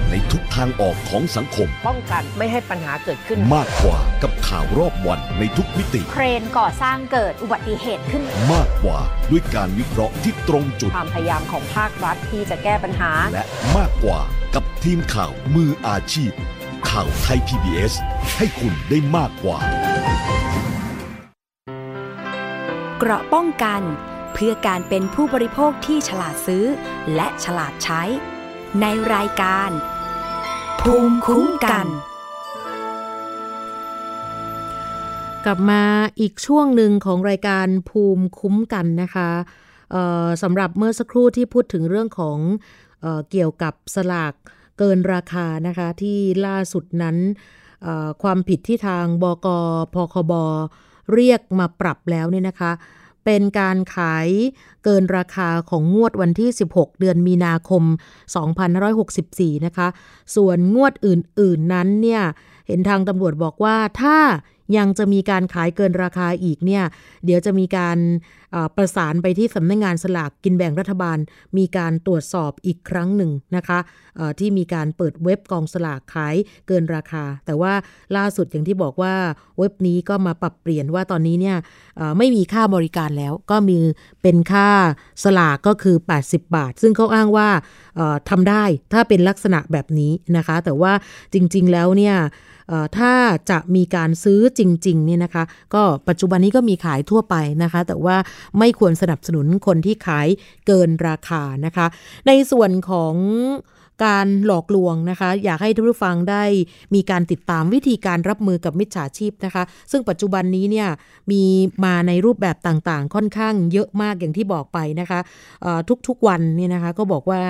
[0.11, 8.99] ในทุกทางออกของสังคม ป้องกันไม่ให้ปัญหาเกิดขึ้น มากกว่ากับข่าวรอบวันในทุกมิติ เครนก่อสร้างเกิดอุบัติเหตุขึ้น มากกว่า
[9.31, 13.45] ด้วยการวิเคราะห์ที่ตรงจุด ความพยายามของภาครัฐที่จะแก้ปัญหา และ
[13.77, 14.19] มากกว่า
[14.55, 16.31] กับทีมข่าวมืออาชีพ
[16.89, 17.93] ข่าวไทย PBS
[18.37, 19.57] ให้คุณได้มากกว่า
[22.99, 23.81] เกราะป้องกัน
[24.33, 26.65] เพื่อการเป็นผู้บริโภคที่ฉลาดซื้อ
[27.15, 28.03] และฉลาดใช้
[28.81, 29.69] ในรายการ
[30.87, 31.87] ภูมิคุ้มกัน
[35.45, 35.83] กลับมา
[36.19, 39.29] อีกช่วงหนึ่งของรายการภูมิคุ้มกันนะคะ
[40.43, 42.37] สำหรับเมื่อสักครู่ที่พูดถึงเรื่องของ
[43.01, 44.33] เออเกี่ยวกับสลาก
[44.77, 47.17] เกินราคานะคะที่ล่าสุดนั้น
[48.23, 49.47] ความผิดที่ทางบก
[49.93, 50.33] พคบ
[51.13, 52.71] เรียกมาปรับแล้วเนี่ยนะคะ
[53.25, 54.27] เป็นการขาย
[54.83, 57.83] เกินราคาของงวดวันที่ 16 เดือนมีนาคม
[58.79, 59.87] 2564 นะคะ
[60.35, 62.23] ส่วนงวดอื่น ๆ นั้นเนี่ย
[62.67, 64.17] เห็นทางตำรวจบอกว่าถ้า
[64.77, 66.83] ยังจะมีการขายเกินราคาอีกเนี่ย
[67.25, 67.97] เดี๋ยวจะมีการ
[68.77, 71.17] ประสานไปที่สำนักงงานสลากกินแบ่งรัฐบาล
[71.57, 73.79] มีการตรวจสอบอีกครั้งหนึ่งนะคะ
[74.39, 76.35] ที่มีการเปิดเว็บกองสลากขาย
[76.67, 77.73] เกินราคา แต่ว่า
[78.17, 79.13] ล่าสุดอย่างที่บอกว่า
[79.57, 81.57] เว็บนี้ก็มาปรับเปลี่ยนว่าตอนนี้เนี่ย
[82.17, 83.77] ไม่มีค่าบริการแล้วก็มี
[84.21, 84.67] เป็นค่า
[85.23, 87.49] สลากก็คือ 80 บาท ซึ่งเขาอ้างว่า
[88.29, 90.93] ทำได้ถ้าเป็นลักษณะแบบนี้นะคะ แต่ว่า
[91.33, 92.17] จริง ๆ แล้วเนี่ย
[92.97, 93.13] ถ้า
[93.51, 98.15] จะมีการซื้อจริงๆเนี่ยนะคะ ก็ปัจจุบันนี้ก็มีขายทั่วไปนะคะ แต่ว่า
[98.59, 100.27] ไม่ควรสนับสนุนคนที่ขาย
[100.67, 101.85] เกินราคานะคะ
[102.27, 103.15] ในส่วนของ
[104.05, 106.43] การหลอกลวงนะคะ อยากให้ทุกผู้ฟังได้
[106.95, 110.89] มีการติดตามวิธีการรับมือกับมิจฉาชีพนะคะ ซึ่งปัจจุบันนี้เนี่ย
[111.31, 111.43] มี
[111.85, 115.19] มาในรูปแบบต่างๆ ค่อนข้างเยอะมากอย่างที่บอกไปนะคะ
[116.07, 117.43] ทุกๆวันเนี่ยนะคะก็บอกว่า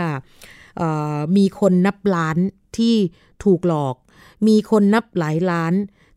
[1.38, 2.38] มีคนนับล้าน
[2.78, 2.96] ที่
[3.44, 3.96] ถูกหลอก
[4.48, 5.74] มีคนนับหลายล้าน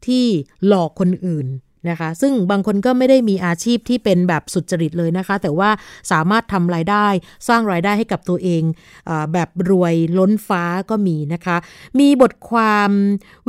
[0.06, 0.24] ที่
[0.66, 1.46] หลอกคนอื่น
[1.90, 5.70] นะคะ ซึ่งบางคนก็ไม่ได้มีอาชีพที่เป็นแบบสุจริตเลยนะคะ แต่ว่า
[6.12, 7.06] สามารถทำรายได้
[7.48, 11.56] สร้างรายได้ให้กับตัวเองแบบรวยล้นฟ้าก็มีนะคะ
[12.00, 12.90] มีบทความ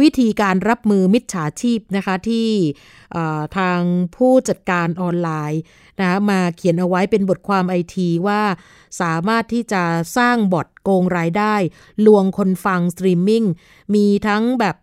[0.02, 2.48] วิธีการรับมือมิจฉาชีพนะคะที่
[3.58, 3.80] ทาง
[4.16, 5.62] ผู้จัดการออนไลน์
[6.02, 8.42] นะมาเขียนเอาไว้เป็นบทความไอทีว่า
[9.02, 9.84] สามารถที่จะ
[10.18, 11.56] สร้างบอทโกงรายได้
[12.06, 13.44] ลวงคนฟังสตรีมมิ่ง
[13.96, 14.76] มีทั้งแบบ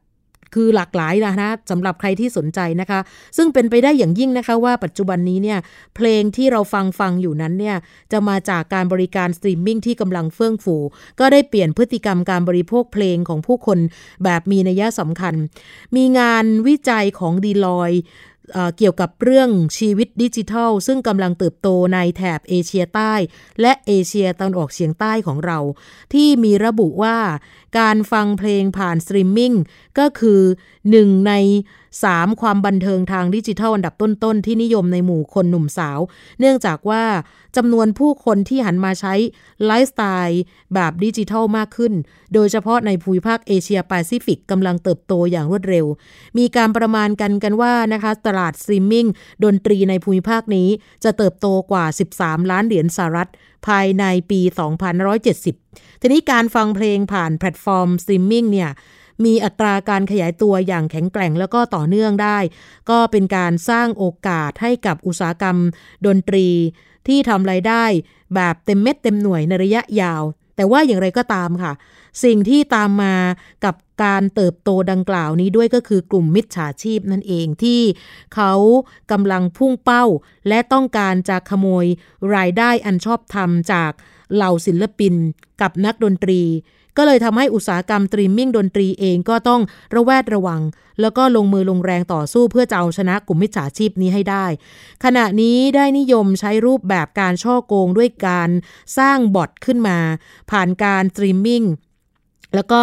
[0.55, 3.01] คือหลากหลายนะนะสำหรับใครที่สนใจนะคะ
[3.37, 5.59] ซึ่งเป็นไปได้อย่างยิ่งนะคะว่าปัจจุบันนี้เนี่ย
[5.97, 7.77] เพลงที่เราฟังฟังอยู่นั้นเนี่ย
[8.12, 10.77] จะมาจากการบริการสตรีมมิ่งที่กำลังเฟื่องฟู
[11.21, 13.79] ก็ได้เปลี่ยนพฤติกรรมการบริโภคเพลงของผู้คน
[14.25, 15.35] แบบมีนัยสำคัญ
[15.97, 17.91] มีงานวิจัยของ Deloitte
[18.77, 23.15] เกี่ยวกับเรื่องชีวิตดิจิทัล ซึ่งกำลังเติบโตในแถบเอเชียใต้
[23.61, 25.59] และเอเชียตะวันออกเฉียงใต้ของเรา
[26.12, 27.19] ที่มีระบุว่า
[27.79, 29.53] การฟังเพลงผ่านสตรีมมิ่ง
[29.99, 30.41] ก็คือ
[30.91, 31.33] หนึ่งใน
[32.01, 35.99] 3 ความบันเทิงทางดิจิทัลอันดับต้นๆ ที่นิยมในหมู่คนหนุ่มสาว
[36.41, 37.03] เนื่องจากว่า
[37.57, 39.15] จำนวนผู้คนที่หันมาใช้
[39.65, 40.43] ไลฟ์สไตล์
[40.75, 41.93] แบบดิจิทัลมากขึ้น
[42.35, 45.87] โดยเฉพาะในภูมิภาคเอเชียแปซิฟิกกำลังเติบโตอย่างรวดเร็ว
[46.39, 49.07] มีการประมาณกันกันว่านะคะตลาดสตรีมมิ่ง
[49.45, 50.69] ดนตรีในภูมิภาคนี้
[51.05, 51.85] จะเติบโตกว่า
[52.19, 53.31] 13 ล้านเหรียญสหรัฐ
[53.67, 54.41] ภายในปี
[55.23, 58.71] 2170 ทีนี้การฟังเพลงผ่านแพลตฟอร์มสตรีมมิ่งเนี่ย
[59.25, 62.39] มีอัตราการขยายตัวอย่างแข็งแกร่งแล้วก็ต่อเนื่องได้
[62.91, 65.57] ก็เป็นการสร้างโอกาสให้กับอุตสาหกรรม
[66.07, 66.49] ดนตรี
[67.09, 67.85] ที่ทำไรายได้
[68.35, 70.23] แบบเต็มเม็ดเต็มหน่วยในระยะยาว
[70.57, 71.73] แต่ว่าอย่างไรก็ตามค่ะ
[72.25, 73.17] สิ่งที่ตามมา
[73.65, 77.81] กับการเติบโตดังกล่าวนี้ด้วยก็คือกลุ่มมิจฉาชีพนั่นเองที่
[78.35, 78.53] เขา
[79.11, 80.05] กำลังพุ่งเป้า
[80.49, 81.87] และต้องการจะขโมย
[82.37, 83.93] รายได้อันชอบธรรมจาก
[84.35, 85.15] เหล่าศิลปิน
[85.61, 86.43] กับนักดนตรี
[86.97, 89.61] ก็เลยทำให้อุตสาหกรรมสตรีมมิ่งดนตรีเองก็ต้อง
[89.95, 90.61] ระแวดระวัง
[91.01, 94.47] แล้วก็ลงมือลงแรงต่อสู้เพื่อจะเอาชนะกลุ่มมิจฉาชีพนี้ให้ได้
[95.05, 98.51] ขณะนี้ได้นิยมใช้รูปแบบการฉ้อโกงด้วยการ
[98.99, 99.99] สร้างบอทขึ้นมา
[100.51, 101.63] ผ่านการสตรีมมิ่ง
[102.55, 102.83] แล้วก็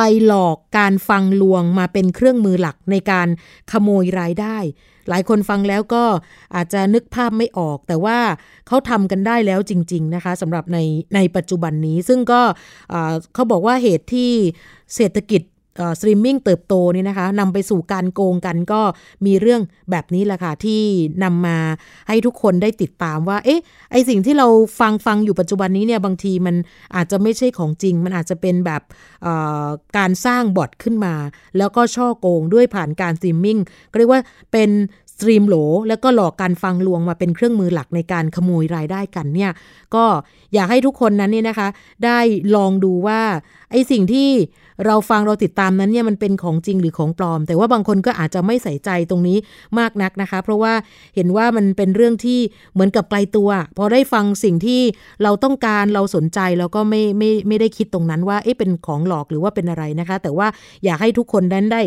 [0.00, 3.28] ไปหลอกการฟังลวงมาเป็นเครื่องมือหลักในการ
[3.72, 4.56] ขโมยรายได้
[5.08, 6.04] หลายคนฟังแล้วก็
[6.54, 8.18] อาจจะนึกภาพไม่ออก แต่ว่า
[8.66, 10.78] เขาทำกันได้แล้วจริง ๆนะคะสำหรับใน
[11.14, 12.42] ในปัจจุบันนี้ ซึ่งก็
[13.34, 14.32] เขาบอกว่าเหตุที่
[14.94, 15.42] เศรษฐกิจ
[15.98, 18.80] สตรีมมิ่งเติบโตนี่นะคะนำไปสู่การโกงกันก็
[19.26, 20.82] มีเรื่องแบบนี้แหละค่ะ ที่
[21.24, 21.58] นำมา
[22.08, 23.60] ให้ทุกคนได้ติดตามว่า เอ๊ะ
[23.92, 24.46] ไอ้สิ่งที่เรา
[24.80, 26.56] ฟังฟังอยู่ปัจจุบันนี้เนี่ยบางทีมัน
[26.94, 28.82] อาจจะไม่ใช่ของจริง มันอาจจะเป็นแบบ
[29.98, 31.14] การสร้างบอทขึ้นมา
[31.58, 33.58] แล้วก็ฉ้อโกงด้วยผ่านการสตรีมมิ่ง
[33.90, 34.20] ก็เรียกว่า
[34.52, 34.70] เป็น
[35.22, 35.56] ตรีมโหล
[35.88, 39.50] แล้วก็หลอกการฟังลวงมาเป็นเครื่องมือหลักในการขโมยรายได้กันเนี่ย
[39.94, 40.04] ก็
[40.54, 41.68] อยากให้ทุกคนนั้นเนี่ยนะคะ
[42.04, 42.18] ได้
[42.56, 43.20] ลองดูว่า
[43.70, 44.30] ไอ้สิ่งที่
[44.86, 49.38] เราฟังเราติดตามนั้นเนี่ยมันเป็นของจริงหรือของปลอม แต่ว่าบางคนก็อาจจะไม่ใส่ใจตรงนี้
[49.78, 50.72] มากนักนะคะ เพราะว่า
[51.14, 52.40] เห็นว่ามันเป็นเรื่องที่
[52.72, 54.80] เหมือนกับไกลตัวพอได้ฟังสิ่งที่
[55.22, 60.46] เราต้องการเราสนใจเราก็ไม่ไม่ไม่ได้คิดตรงนั้นว่าเอ๊ะเป็นของหลอกหรือว่าเป็นอะไรนะคะ แต่ว่า
[60.84, 61.80] อยากให้ทุกคนนั้นได้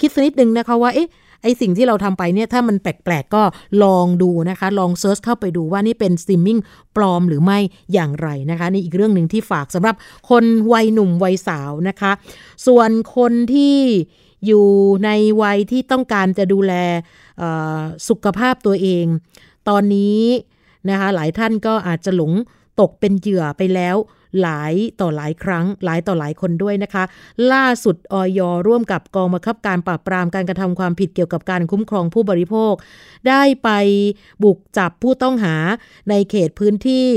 [0.00, 1.08] คิดสักนิดนึงนะคะว่าเอ๊ะ
[1.42, 3.42] ไอ้สิ่งที่เราทำไปเนี่ยถ้ามันแปลกๆ ก็
[3.84, 6.58] ลองดูนะคะ ลอง search เข้าไปดูว่านี่เป็นสตรีมมิ่ง
[6.96, 7.58] ปลอมหรือไม่
[7.92, 9.96] อย่างไรนะคะนี่อีกเรื่องหนึ่งที่ฝากสำหรับ
[10.30, 12.12] คนวัยหนุ่มวัยสาวนะคะ
[12.66, 13.76] ส่วนคนที่
[14.46, 14.66] อยู่
[15.04, 15.10] ใน
[15.42, 16.72] วัยที่ต้องการจะดูแล
[18.08, 19.06] สุขภาพตัวเอง
[19.68, 20.22] ตอนนี้
[20.90, 22.32] นะคะหลายท่านก็อาจจะหลง
[22.80, 23.96] ตกเป็นเหยื่อไปแล้ว
[24.40, 27.04] หลายต่อหลายครั้ง หลายต่อหลายคนด้วยนะคะ
[27.52, 32.74] ล่าสุดออยร่วมกับกองบังคับการปราบปรามการกระทำความผิดเกี่ยวกับการคุ้มครองผู้บริโภค
[33.28, 33.70] ได้ไป
[34.42, 35.56] บุกจับผู้ต้องหา
[36.10, 37.08] ในเขตพื้นที่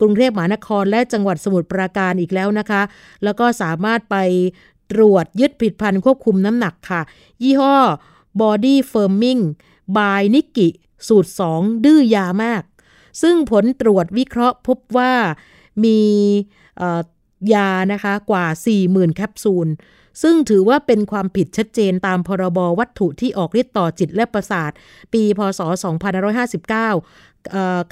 [0.00, 2.82] กรุงเทพมหานครและจังหวัดสมุทรปราการอีกแล้วนะคะ
[3.24, 4.16] แล้วก็สามารถไป
[4.92, 7.02] ตรวจยึดผลิดพันธ์ควบคุมน้ำหนักค่ะ
[7.42, 7.76] ยี่ห้อ
[8.40, 9.42] Body Firming
[9.96, 10.68] by นิกิ
[11.08, 12.62] สูตร 2 ดื้อยามาก
[13.22, 15.14] ซึ่งผลตรวจวิเคราะห์พบว่า
[15.84, 16.00] มี
[17.54, 18.46] ยานะคะกว่า
[18.82, 19.68] 40,000 แคปซูล
[20.22, 24.70] ซึ่งถือว่าเป็นความผิดชัดเจนตามพรบวัตถุที่ออกฤทธิ์ต่อจิตและประสาท
[25.12, 25.60] ปี พศ
[26.32, 27.35] 2559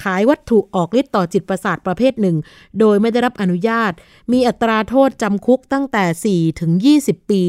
[0.02, 2.36] ขายวัตถุออกฤทธิ์ต่อจิตประสาทประเภทหนึ่ง
[2.80, 3.92] โดยไม่ได้รับอนุญาต
[4.32, 7.42] มีอัตราโทษจำคุกตั้งแต่ 4 ถึง 20 ปี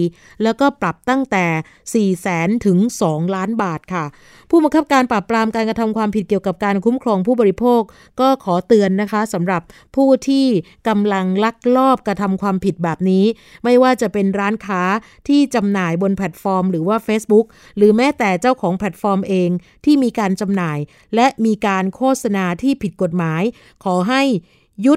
[0.43, 4.05] แล้วก็ปรับตั้งแต่ 4 แสนถึง 2 ล้านบาทค่ะ
[4.49, 7.81] ผู้บังคับการปราบปรามการกระทำความผิดเกี่ยวกับการคุ้มครองผู้บริโภค
[8.19, 9.61] ก็ขอเตือนนะคะสำหรับ
[9.95, 10.45] ผู้ที่
[10.87, 13.25] กำลังลักลอบกระทำความผิดแบบนี้
[13.63, 14.81] ไม่ว่าจะเป็นร้านค้า
[15.27, 17.45] ที่จำหน่ายบนแพลตฟอร์ม หรือว่า Facebook
[17.77, 19.49] หรือแม้แต่เจ้าของแพลตฟอร์มเอง
[19.85, 20.79] ที่มีการจำหน่าย
[21.15, 23.43] และมีการโฆษณาที่ผิดกฎหมาย
[23.83, 24.21] ขอให้
[24.85, 24.95] ยุ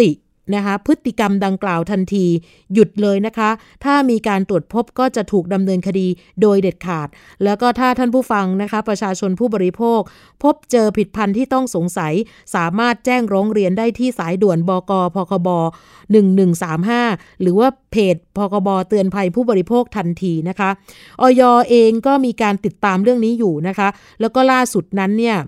[0.00, 0.10] ติ
[0.54, 2.26] นะคะพฤติกรรมดังกล่าวทันที
[2.74, 3.50] หยุดเลยนะคะ
[3.84, 6.06] ถ้ามีการตรวจพบก็จะถูกดำเนินคดี
[6.42, 7.08] โดยเด็ดขาด
[7.44, 10.00] แล้วก็ถ้าท่านผู้ฟังนะคะ ประชาชนผู้บริโภค
[10.42, 12.12] พบเจอผิดพันธุ์ที่ต้องสงสัย
[12.54, 15.48] สามารถแจ้งร้องเรียนได้ที่สายด่วนบกพคบ
[16.24, 20.70] 1135 หรือว่าเพจพคบเตือนภัยผู้บริโภคทันทีนะคะ
[21.20, 23.88] ออยเองก็มีการติดตามเรื่องนี้อยู่นะคะ
[24.20, 25.38] แล้วก็ล่าสุดนั้นเนี่ย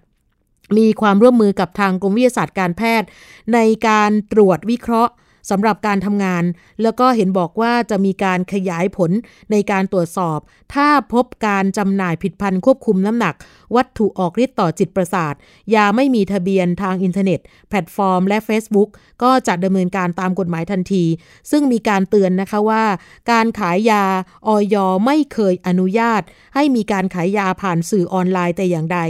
[0.79, 3.09] มีความร่วมมือกับทางกรมวิทยาศาสตร์การแพทย์
[3.55, 5.13] ในการตรวจวิเคราะห์
[5.51, 6.45] สำหรับการทำงาน
[6.83, 9.11] แล้วก็เห็นบอกว่าจะมีการขยายผล
[9.53, 10.39] ในการตรวจสอบ
[10.75, 13.35] ถ้าพบการจำหน่ายผลิตภัณฑ์ควบคุมน้ำหนัก
[13.77, 15.35] วัตถุออกฤทธิ์ต่อจิตประสาท
[15.75, 18.89] ยาไม่มีทะเบียนทางอินเทอร์เน็ต แพลตฟอร์ม และ Facebook
[19.23, 21.05] ก็จะดำเนินการตามกฎหมายทันที
[21.51, 22.85] ซึ่งมีการเตือนนะคะว่า
[23.33, 24.05] การขายยา
[24.47, 24.77] อย.
[25.07, 26.23] ไม่เคยอนุญาต
[26.55, 29.01] ให้มีการขายยาผ่านสื่อออนไลน์แต่อย่างใด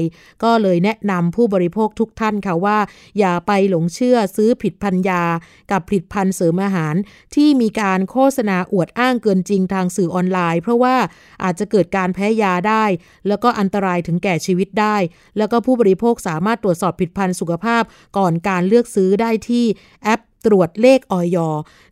[0.43, 2.79] ก็เลยแนะนำผู้บริโภคทุกท่านค่ะว่า
[3.19, 5.23] อย่าไปหลงเชื่อซื้อผิดพันยา
[5.71, 6.95] กับผลิตภัณฑ์เสริมอาหาร
[7.35, 10.97] ที่มีการโฆษณาอวดอ้างเกินจริงทางสื่อออนไลน์ เพราะว่า
[11.45, 12.85] อาจจะเกิดการแพ้ยาได้
[13.29, 14.97] แล้วก็อันตรายถึงแก่ชีวิตได้
[15.39, 17.83] แล้วก็ผู้บริโภคสามารถตรวจสอบผิดพันธุ์สุขภาพ
[18.19, 19.65] ก่อนการเลือกซื้อได้ที่
[20.03, 21.37] แอป ตรวจเลขออย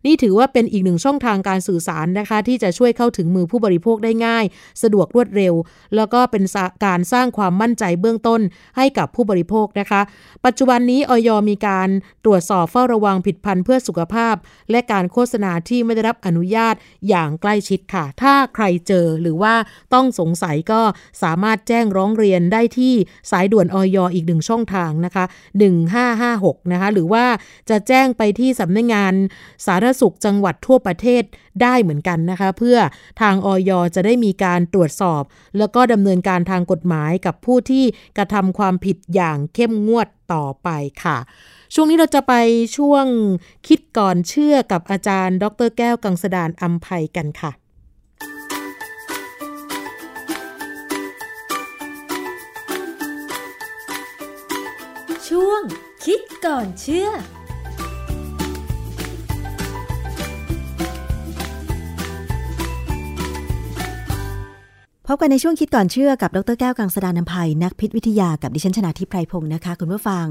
[0.05, 4.45] นี่ถือว่าเป็นอีกหนึ่งช่องทางการสื่อสารนะคะ ที่จะช่วยเข้าถึงมือผู้บริโภคได้ง่าย
[4.83, 5.53] สะดวกรวดเร็ว
[5.95, 6.43] แล้วก็เป็น
[6.85, 8.41] การสร้างความมั่นใจเบื้องต้น
[8.77, 10.01] ให้กับผู้บริโภคนะคะ
[10.45, 11.89] ปัจจุบันนี้ออยมีการ
[12.25, 14.35] ตรวจสอบเฝ้าระวังผิดพันธุ์เพื่อสุขภาพ
[14.71, 16.75] และการโฆษณาที่ไม่ได้รับอนุญาต
[17.09, 19.53] อย่างใกล้ชิดค่ะ ถ้าใครเจอหรือว่า
[19.93, 20.81] ต้องสงสัยก็
[21.23, 22.93] สามารถแจ้งร้องเรียนได้ที่
[23.31, 25.25] สายด่วนออยอีกหนึ่งช่องทางนะคะ
[25.97, 27.25] 1556 นะคะ หรือว่า
[27.69, 29.13] จะแจ้งไปที่ที่สำนักงงาน
[29.65, 31.23] สาธารณสุขจังหวัดทั่วประเทศ
[31.61, 32.77] ได้เหมือนกันนะคะ เพื่อ
[33.21, 35.23] ทางออยจะได้มีการตรวจสอบ
[35.57, 37.85] แล้วก็ดำเนินการทางกฎหมายกับผู้ที่
[38.17, 40.69] กระทำความผิดอย่างเข้มงวดต่อไป
[41.03, 41.17] ค่ะ
[41.73, 42.33] ช่วงนี้เราจะไป
[42.77, 43.05] ช่วง
[43.67, 47.51] คิดก่อนเชื่อกับอาจารย์ ดรแก้วกังสดานอัมภัยกันค่ะ
[55.27, 55.61] ช่วง
[56.05, 57.09] คิดก่อนเชื่อ
[65.09, 70.27] พบกันในช่วงคิดก่อนเชื่อกับดรแก้วกังสดานนภัยนักพิษวิทยากับดิฉันชนะทิพไพรพงศ์นะคะ คุณผู้ฟัง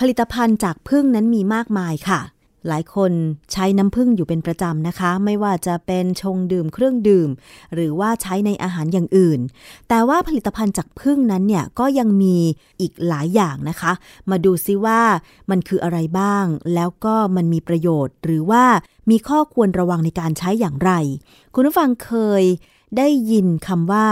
[0.00, 2.20] ผลิตภัณฑ์จากพึ่งนั้นมีมากมายค่ะ
[2.68, 3.12] หลายคน
[3.52, 7.28] ใช้น้ำพึ่งอยู่เป็นประจำนะคะ ไม่ว่าจะเป็นชงดื่มเครื่องดื่ม
[7.74, 9.40] หรือว่าใช้ในอาหารอย่างอื่น
[9.88, 12.36] แต่ว่าผลิตภัณฑ์จากพึ่งนั้นเนี่ยก็ยังมี
[12.80, 13.92] อีกหลายอย่างนะคะ
[14.30, 15.00] มาดูซิว่า
[15.50, 18.64] มันคืออะไรบ้าง แล้วก็มันมีประโยชน์ หรือว่า
[19.10, 20.92] มีข้อควรระวังในการใช้อย่างไร
[21.54, 22.12] คุณผู้ฟังเค
[22.42, 22.44] ย
[22.98, 24.06] ได้ยินคำว่า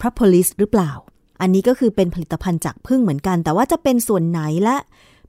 [0.00, 0.92] propolis หรือเปล่า
[1.40, 4.76] อันนี้ก็คือเป็นผลิตภัณฑ์จากพึ่งเหมือนกัน แต่ว่าจะเป็นส่วนไหนและ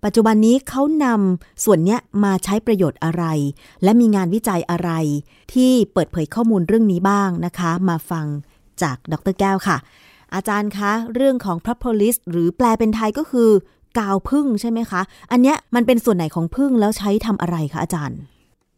[0.03, 3.23] ปัจจุบันนี้เขานำส่วนนี้มาใช้ประโยชน์อะไร
[3.83, 4.91] และมีงานวิจัยอะไร
[5.53, 8.25] ที่เปิดเผยข้อมูลเรื่องนี้บ้างนะคะ มาฟัง
[8.81, 9.77] จากดรแก้วค่ะ
[10.35, 13.49] อาจารย์คะ เรื่องของ propolis หรือแปลเป็นไทยก็คือ
[13.99, 18.19] กาวพึ่งใช่ไหมคะ อันเนี้ยมันเป็นส่วนไหนของพึ่งแล้วใช้ทำอะไรคะอาจารย์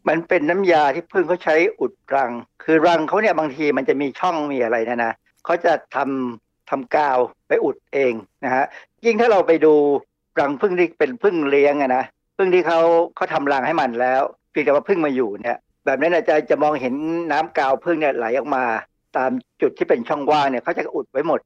[0.08, 2.32] มันเป็นน้ำยาที่พึ่งเขาใช้อุดรัง
[2.64, 5.12] คือรังเขาเนี่ยบางทีมันจะมีช่องมีอะไรนะนะ
[5.44, 8.12] เขาจะทำทำกาวไปอุดเอง
[8.44, 8.64] นะฮะ
[9.04, 9.74] ยิ่งถ้าเราไปดู
[10.40, 12.04] รังพึ่งที่เป็นพึ่งเลี้ยงอะนะ
[12.36, 12.80] พึ่งที่เขา
[13.16, 16.94] เขาทำรังให้มันแล้วเพียงแต่ว่าพึ่งมาอยู่เนี่ยแบบนั้นจะจะมองเห็น
[17.32, 18.64] น้ำกาวพึ่งเนี่ยไหลออกมา
[19.16, 19.30] ตาม
[19.62, 21.40] จุดที่เป็นช่องว่างเนี่ยเขาจะอุดไว้หมด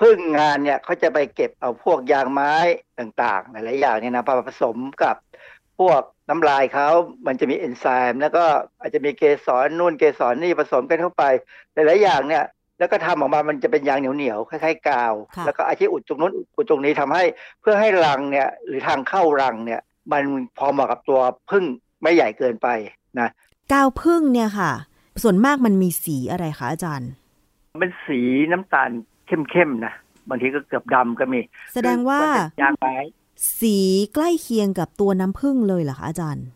[0.00, 2.54] พึ่งงานเนี่ยเขาจะไปเก็บเอาพวกยางไม้
[2.98, 5.16] ต่างๆหลายๆอย่างเนี่ยนะมาผสมกับ
[5.80, 6.88] พวกน้ำลายเขา
[7.26, 8.44] มันจะมีเอนไซม์แล้วก็
[8.80, 11.24] อาจจะมีเกสรนู่นเกสรนี่ผสมกันเข้าไป
[11.74, 12.44] หลาย ๆ อย่างเนี่ย
[12.78, 15.14] แล้วก็ทำออกมามันจะเป็นยางเหนียว ๆ คล้ายๆกาว
[15.46, 17.24] แล้วก็อาชีอุดตรงนู้นอุดตรงนี้ทำให้
[17.60, 19.80] เพื่อให้รังเนี่ยหรือทางเข้ารังเนี่ย
[20.12, 20.22] มัน
[20.58, 21.20] พอเหมาะกับตัว
[21.50, 21.64] พึ่ง
[22.02, 22.68] ไม่ใหญ่เกินไป
[23.20, 23.28] นะ
[23.72, 24.72] กาวพึ่งเนี่ยค่ะ
[25.22, 27.10] ส่วนมากมันมีสีอะไรคะอาจารย์
[27.80, 28.20] เป็นสี
[28.52, 28.90] น้ำตาล
[29.26, 29.94] เข้มๆนะ
[30.28, 31.40] บางทีก็เกือบดำก็มี
[31.74, 32.18] แสดงว่า
[32.62, 32.94] ยางไม้
[33.60, 33.76] สี
[34.14, 36.46] ใกล้เคียงกับตัวน้ำผึ้งเลยเหรอคะอาจารย์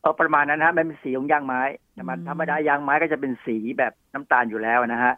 [0.00, 1.60] เออประมาณนั้นนะฮะมันเป็นสีของยางไม้
[1.94, 5.14] แต่มันธรรมดายางไม้ก็จะเป็นสีแบบน้ำตาลอยู่แล้วนะฮะ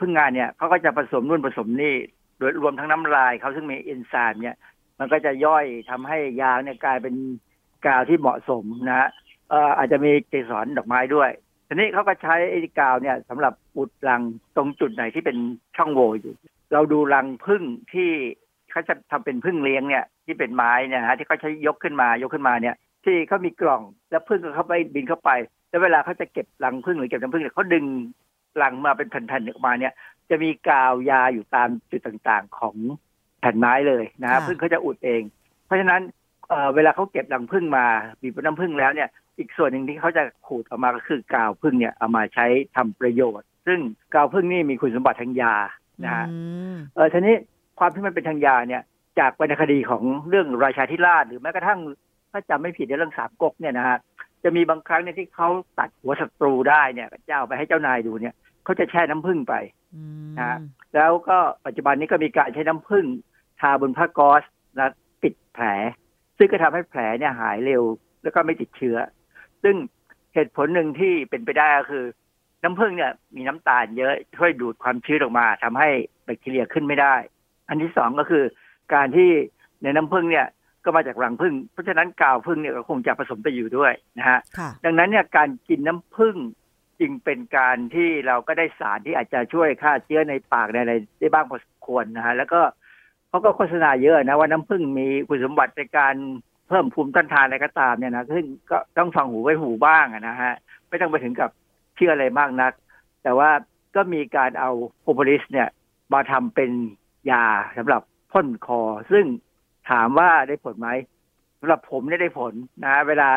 [0.00, 1.94] พึ่งงานเนี่ยเขาก็จะผสมนู่นผสมนี่
[2.38, 4.56] โดยรวมทั้งน้ำลายเขาซึ่งมีเอนไซม์เนี่ย
[4.98, 7.14] มันก็จะย่อยทำให้ยางเนี่ยกลายเป็น
[7.86, 9.08] กาวที่เหมาะสมนะฮะ
[9.50, 11.30] เอ่ออาจจะมีเกสรดอกไม้ด้วย
[11.68, 14.22] ทีนี้เขาก็ใช้ไอ้กาวเนี่ยสำหรับอุดรัง
[14.56, 15.36] ตรงจุดไหนที่เป็น
[15.76, 16.34] ช่องโหว่อยู่
[16.72, 17.62] เราดูรังพึ่ง
[17.92, 18.10] ที่
[18.72, 25.30] เขาจะทำเป็นพึ่งเลี้ยงเนี่ยที่เป็นไม้เนี่ยฮะที่เขาใช้ยกขึ้นมายกขึ้นมาเนี่ย ที่เขามีกล่องแล้วพึ่งก็เข้าไปบินเข้าไป
[25.68, 27.84] แล้วเวลาเขาจะเก็บรังพึ่งหรือเก็บน้ำพึ่งเนี่ยเขาดึง
[28.62, 29.92] รังมาเป็นแผ่นๆออกมาเนี่ย
[30.30, 32.76] จะมีกาวยาอยู่ตามจุดต่างๆของ
[33.40, 35.22] แผ่นไม้เลยนะฮะพึ่งเขาจะอุดเอง
[35.66, 36.02] เพราะฉะนั้น
[36.48, 37.86] เเวลาเขาเก็บรังพึ่งมา
[38.20, 39.08] บีบน้ำพึ่งแล้วเนี่ย
[39.38, 42.46] อีกส่วนหนึ่งที่เขาจะขูดออกมาก็คือกาวพึ่งเนี่ยเอามาใช้
[42.76, 43.78] ทำประโยชน์ ซึ่ง
[44.14, 45.54] กาวพึ่งนี่มีคุณสมบัติทางยา
[46.04, 46.26] นะฮะ
[46.94, 47.36] เออทีนี้
[47.80, 48.82] ความที่มันเป็นทางยาเนี่ย
[49.18, 51.80] จากวรรณคดีของเรื่องราชาธิราชหรือแม้กระทั่ง
[52.32, 53.98] ถ้าจำไม่ผิดในเรื่องสามก๊กเนี่ยนะฮะ
[54.44, 59.54] จะมีบางครั้งเนี่ยที่เขาตัดหัวศัตรูได้เนี่ยเจ้าไปให้เจ้านายดูเนี่ยเขาจะแช่น้ำผึ้งไป
[60.38, 60.58] นะฮะ
[60.94, 63.06] แล้วก็ปัจจุบันนี้ก็มีการใช้น้ำผึ้ง
[63.60, 64.42] ทาบนผ้าก๊อซ
[64.78, 65.64] นะปิดแผล
[66.38, 67.82] ซึ่งก็ทำให้แผลเนี่ยหายเร็ว
[68.22, 68.96] แล้วก็ไม่ติดเชื้อ
[69.62, 69.76] ซึ่ง
[70.34, 72.04] เหตุผลหนึ่งที่เป็นไปได้ก็คือ
[72.62, 75.88] น้ำผึ้งเนี่ยมีน้ำตาลเยอะช่วยดูดความชื้นออกมาทำให้
[76.24, 77.14] แบคทีเรียขึ้นไม่ได้
[77.70, 78.44] อันที่สองก็คือ
[78.94, 79.30] การที่
[79.82, 80.46] ในน้ำผึ้งเนี่ย
[80.84, 84.38] ก็มาจากรังผึ้งเพราะฉะนั้นกาวผึ้งเนี่ยก็คงจะผสมไปอยู่ด้วยนะฮะ
[84.84, 86.36] ดังนั้นเนี่ยการกินน้ำผึ้ง
[87.00, 92.60] จึงเป็นการที่เราก็ได้สารที่อาจจะช่วยฆ่าเชื้อในปากในอะไรได้บ้างพอสมควรนะฮะแล้วก็
[93.28, 96.14] เขาก็โฆษณาเยอะนะว่าน้ำผึ้งมีคุณสมบัติในการ
[96.68, 100.52] เพิ่มภูมิต้านทานอะไรก็ตามเนี่ยนะซึ่งก็ต้องฟังหูไว้หูบ้างนะฮะ
[100.88, 101.50] ไม่ต้องไปถึงกับ
[101.96, 102.72] เชื่ออะไรมากนัก
[103.22, 103.50] แต่ว่า
[103.96, 105.68] ก็มีการเอาโพโพลิสเนี่ย
[106.12, 106.70] มาทำเป็น
[107.30, 107.44] ยา
[107.76, 108.02] สำหรับ
[108.32, 109.24] พ่นคอ ซึ่ง
[109.90, 110.88] ถามว่าได้ผลไหม
[111.60, 112.52] สำหรับผมเนี่ยได้ผล
[112.84, 113.28] นะ เวลา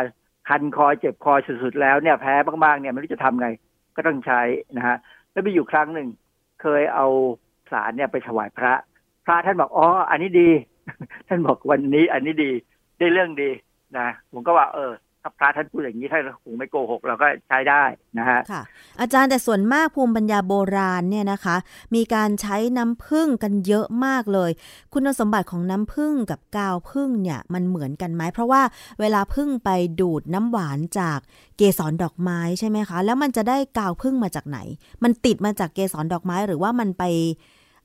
[0.49, 2.33] คันคอเจ็บคอสุดๆแล้วเนี่ยแพ้
[2.65, 3.47] มากๆเนี่ยไม่รู้จะทำไง
[3.95, 4.41] ก็ต้องใช้
[4.77, 4.97] นะฮะ
[5.31, 6.07] แล้วมีอยู่ครั้งหนึ่ง
[6.61, 7.07] เคยเอา
[7.71, 8.73] สารเนี่ยไปถวายพระ
[9.25, 10.49] พระท่านบอกอ๋ออันนี้ดี
[11.27, 12.51] ท่านบอกวันนี้ อันนี้ดี
[12.99, 13.49] ได้เรื่องดี
[13.97, 14.91] นะผมก็ว่า เออ
[15.23, 17.83] ถ้าพระท่านพูดอย่างนี้ท่านคงไม่โกหกเราก็ใช้ได้
[18.19, 18.61] นะฮะค่ะ
[19.01, 21.55] อาจารย์แต่ส่วนมากภูมิปัญญาโบราณเนี่ยนะคะ
[21.95, 24.51] มีการใช้น้ำผึ้งกันเยอะมากเลย
[24.93, 28.61] คุณสมบัติของน้ำผึ้งกับกาวผึ้งเนี่ยมันเหมือนกันไหมเพราะว่า
[28.99, 29.69] เวลาผึ้งไป
[30.01, 31.19] ดูดน้ำหวานจาก
[31.57, 34.59] เกสรดอกไม้ใช่ไหมคะ แล้วมันจะได้กาวผึ้งมาจากไหน
[35.03, 37.03] มันติดมาจากเกสรดอกไม้หรือว่ามันไป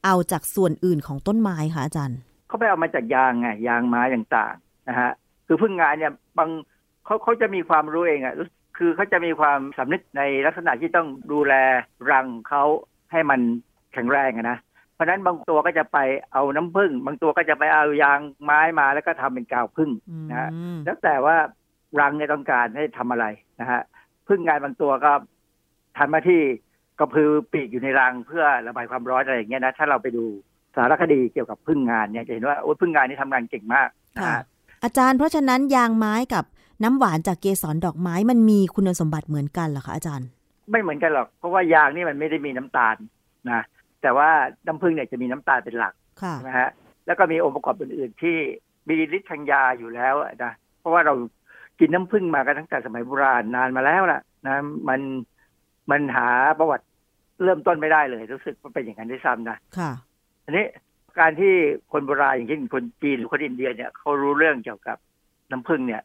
[0.05, 2.19] เอาจากส่วนอื่นของต้นไม้คะอาจารย์
[2.49, 5.11] เขาไปเอามาจากยางไงยางไม้ต่างๆนะฮะ
[5.47, 6.51] คือพึ่งงานเนี่ยบาง
[7.09, 8.35] เขาเขาจะมีความรู้เองอะ่ะ
[8.79, 11.55] คือเขาจะมีความสำนึกในลักษณะที่ต้องดูแล
[12.11, 12.63] รังเขา
[13.13, 13.41] ให้มัน
[13.93, 14.59] แข็งแรงนะ
[14.95, 15.99] เพราะนั้นบางตัวก็จะไป
[16.33, 19.91] เอาน้ำผึ้งบางตัวก็จะไปเอายางไม้มาแล้วก็ทำเป็นกาวผึ้ง
[20.31, 20.51] นะฮะ
[20.85, 21.37] แล้วแต่ว่า
[22.01, 23.27] รังเนี่ยต้องการให้ทำอะไร
[23.61, 23.81] นะฮะ
[24.29, 25.13] พึ่งงานบางตัวก็
[25.99, 26.41] ทำมาที่
[26.99, 30.25] กระพือปีกอยู่ในรังเพื่อระบายความร้อนอะไรอย่างเงี้ยนะถ้าเราไปดู
[30.77, 34.43] สารคดีเกี่ยวกับพึ่งงานเนี่ยจะเห็นว่าโอ้พึ่งงานนี่ทำงานเก่งมากนะฮะ
[34.85, 36.45] อาจารย์เพราะฉะนั้นยางไม้กับ
[36.83, 40.29] น้ำหวานจากเกสรดอกไม้มันมีคุณสมบัติเหมือนกันเหรอคะอาจารย์
[40.71, 42.97] ไม่เหมือนกันหรอกเพราะว่ายางนี่มันไม่ได้มีน้ำตาล
[43.51, 43.61] นะ
[44.03, 44.29] แต่ว่า
[44.67, 45.95] น้ำผึ้งเนี่ยจะมีน้ำตาลเป็นหลัก
[46.47, 46.69] นะฮะ
[47.07, 48.37] แล้วก็มีองค์ประกอบอื่นๆ ที่
[48.89, 50.15] มีฤทธิ์ทางยาอยู่แล้ว
[50.45, 51.15] นะเพราะว่าเรา
[51.81, 54.57] กินน้ำผึ้งมากันตั้งแต่สมัยโบราณนานมาแล้วล่ะนะ
[54.89, 55.01] มัน
[55.91, 56.85] มันหาประวัติ
[57.45, 59.91] เริ่มต้นไม่ได้เลย รู้สึกว่าเป็นอย่างนั้นด้วยซ้ำนะค่ะ
[60.45, 60.65] อันนี้
[61.19, 61.53] การที่
[61.93, 64.97] คนโบราณอย่างเช่นคนจีนหรือคนอินเดียเนี่ยเขารู้เรื่องเกี่ยวกับ
[65.51, 66.03] น้ำผึ้งเนี่ย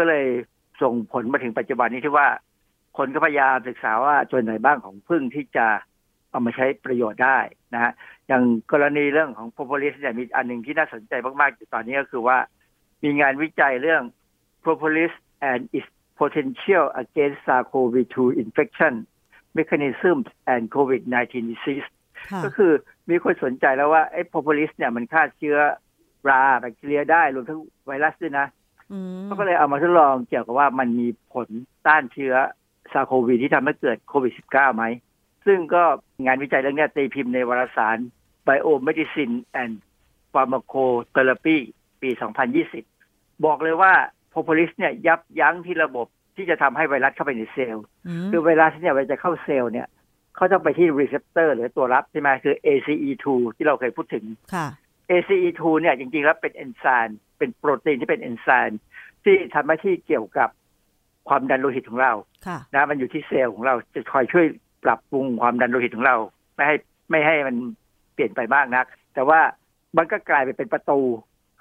[0.00, 0.26] ก็เลย
[0.82, 2.28] ส่งผลมาถึงปัจจุบันนี้ที่ว่า
[2.98, 5.66] คนก็พยายามศึกษาว่าส่วนไหนบ้างของพึ่งที่จะ
[6.30, 7.38] เอามาใช้ประโยชน์ได้
[7.74, 7.92] นะฮะ
[8.28, 8.42] อย่าง
[8.72, 12.38] กรณีเรื่องของโพโพลิสเนี่ยมีอันหนึ่งที่น่าสนใจมากๆอยู่ตอนนี้ก็คือว่า
[13.02, 14.02] มีงานวิจัยเรื่อง
[14.64, 15.12] propolis
[15.50, 15.88] and its
[16.20, 18.94] potential against SARS-CoV-2 infection
[19.58, 21.88] mechanisms and COVID-19 disease
[22.44, 22.72] ก็คือ
[23.10, 25.58] มีคนสนใจแล้วว่าไอ้โพโพลิสเนี่ยมันฆ่าเชื้อ
[26.28, 28.46] ราแบคทีเรียได้รวมทั้งไวรัสด้วยนะ
[29.24, 31.48] เขาก็เลยเอามาทดลองเกี่ยวกับว่ามันมีผล
[31.86, 32.34] ต้านเชื้อ
[32.92, 34.84] SARS-CoV-2 ที่ทำให้เกิดโควิด -19 ไหม
[35.46, 35.82] ซึ่งก็
[36.24, 37.98] งานวิจัยเรื่องนี้ตีพิมพ์ในวารสาร
[38.46, 39.74] Biomedicine and
[40.32, 41.58] Pharmacotherapy
[42.02, 42.10] ปี
[42.76, 43.92] 2020 บอกเลยว่า
[44.30, 47.84] propolis เนี่ยยับยั้งที่ระบบที่จะทำให้ไวรัสเข้าไปในเซลล์
[48.30, 49.88] คือไวรัสเนี่ยเวลาจะเข้าเซลล์เนี่ย
[50.36, 53.26] เขาต้องไปที่ receptor หรือตัวรับใช่ไหมคือ ACE2
[53.56, 54.24] ที่เราเคยพูดถึง
[55.10, 58.80] ACE2 เนี่ยจริงๆแล้วเป็นเอนไซม์ เป็นโปรตีนที่เป็นเอนไซม์
[59.24, 60.48] ที่ทำหน้าที่เกี่ยวกับ
[61.28, 62.12] ความดันโลหิตของเรา
[62.46, 64.46] ค่ะนะมันอยู่ที่เซลล์ของเราจะคอยช่วย
[64.84, 66.16] ปรับปรุงความดันโลหิตของเรา
[66.54, 66.76] ไม่ให้
[67.10, 67.56] ไม่ให้มัน
[68.14, 69.40] เปลี่ยนไปมากนัก แต่ว่า
[69.96, 71.00] มันก็กลายไปเป็นประตู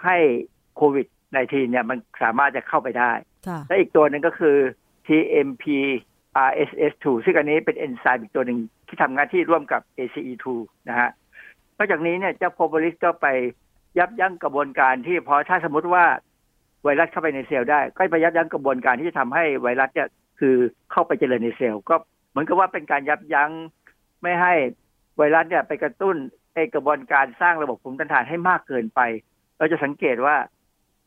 [0.04, 0.18] ให้
[0.76, 3.12] โควิด -19 เนี่ยมันสามารถจะเข้าไปได้
[3.48, 4.58] ค่ะและอีกตัวหนึ่งก็คือ
[5.08, 5.64] TMP
[6.50, 10.46] RSS2 ซึ่งอันนี้เป็นเอนไซม์อีกตัวหนึ่งที่ทำงานที่ร่วมกับ ACE2
[10.90, 11.10] นะฮะ
[11.78, 13.28] นอกจากนี้เนี่ยเจ้าโพบริสก็ไป
[14.00, 16.06] ยับยั้งกระบวนการที่พอถ้าสมมติว่า
[16.84, 20.56] ไวรัสเข้าไปในเซลล์ได้ ก็ไปยับยั้งกระบวนการที่จะทำให้ไวรัสเนี่ยคือ
[20.92, 21.96] เข้าไปเจริญในเซลล์ก็
[22.30, 23.52] เหมือนกับว่าเป็นการยับยั้ง
[24.22, 24.54] ไม่ให้
[25.18, 26.16] ไวรัสเนี่ยไปกระตุ้น
[26.54, 29.02] ไอกระบวนการสร้างระบบภูมิต้านทานให้มากเกินไป
[29.58, 30.36] เราจะสังเกตว่า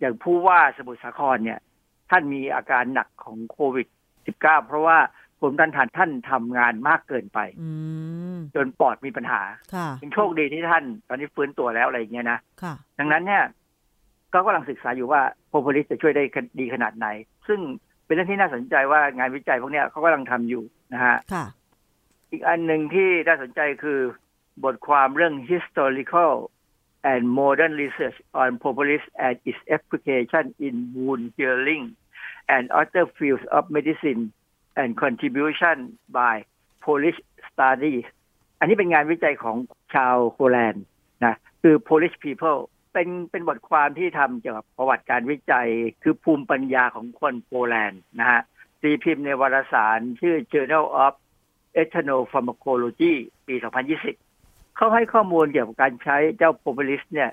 [0.01, 1.61] อย่างผู้ว่าสมุทรสาครเนี่ย
[2.11, 3.87] ท่านมีอาการหนักของโควิด
[4.27, 4.99] -19 เพราะว่า
[5.39, 7.69] ภูมิต้านทานท่านทำงานมากเกินไป อื
[8.22, 8.22] ม
[8.55, 9.43] จนปอดมีปัญหา
[9.75, 13.45] ค่ะยังโชคดีที่ท่าน ตอนนี้ฟื้นตัวแล้วอะไรอย่างเงี้ยนะค่ะดังนั้นเนี่ย
[14.33, 16.25] ก็กำลังศึกษาอยู่ว่าโพโพลิสจะช่วยได้
[16.61, 17.07] ดีขนาดไหน
[17.49, 17.61] ซึ่ง
[18.05, 21.45] เป็นเรื่องที่น่าสนใจว่างานวิจัยพวกเนี้ยเขากำลังทำอยู่นะฮะค่ะ
[22.31, 24.01] อีกอันหนึ่งที่น่าสนใจคือ
[24.65, 26.35] บทความเรื่อง historical
[27.13, 31.85] and modern research on propolis and its application in wound healing
[32.55, 34.23] and other fields of medicine
[34.81, 35.77] and contribution
[36.19, 36.35] by
[36.85, 37.19] Polish
[37.51, 38.05] studies
[38.63, 39.57] อันนี้เป็นงานวิจัยของ
[39.95, 40.85] ชาวโปแลนด์
[41.25, 42.61] นะคือ Polish people
[42.93, 45.69] เป็นเป็นบทความที่ทำเกี่ยวกับประวัติการวิจัย
[46.03, 48.41] คือภูมิปัญญาของคนโปแลนด์นะฮะ
[48.83, 51.15] ตีพิมพ์ในวารสารชื่อ Journal of
[51.81, 53.13] Ethnopharmacology
[53.47, 53.55] ปี
[54.17, 57.31] 2020 เขาให้ข้อมูลเกี่ยวกับการใช้เจ้าโพลิสเนี่ย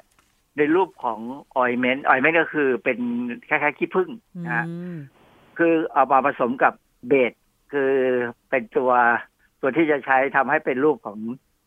[0.58, 1.20] ในรูปของ
[1.56, 3.00] ointment ointment ก็คือเป็น
[3.50, 4.10] คล้ายๆขี้ผึ้ง
[4.46, 4.98] นะฮะอืม
[5.58, 6.74] คือเอามาผสมกับ
[7.08, 7.34] base
[7.72, 7.92] คือ
[8.50, 8.92] เป็นตัว
[9.62, 11.18] ตัวที่จะใช้ทำให้เป็นรูปของ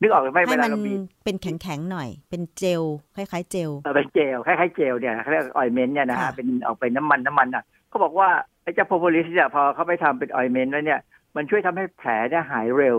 [0.00, 2.82] นึกออกหรือไม่ให้เวมัลานเราบีบเป็นแข็งๆหน่อย เป็นเจล
[3.16, 8.28] คล้ายๆเจลเออเป็นเจลคล้ายๆเจลเนี่ยเขาเรียก ointment เนี่ยนะฮะค่ะเป็นออกเป็นน้ำมันน้ำมันอะเขาบอกว่า
[8.62, 11.00] ไอ้เจ้า propolis เนี่ยพอเขาไปทำเป็น ointment แล้วเนี่ย
[11.36, 12.96] มันช่วยทำให้แผลเนี่ยหายเร็ว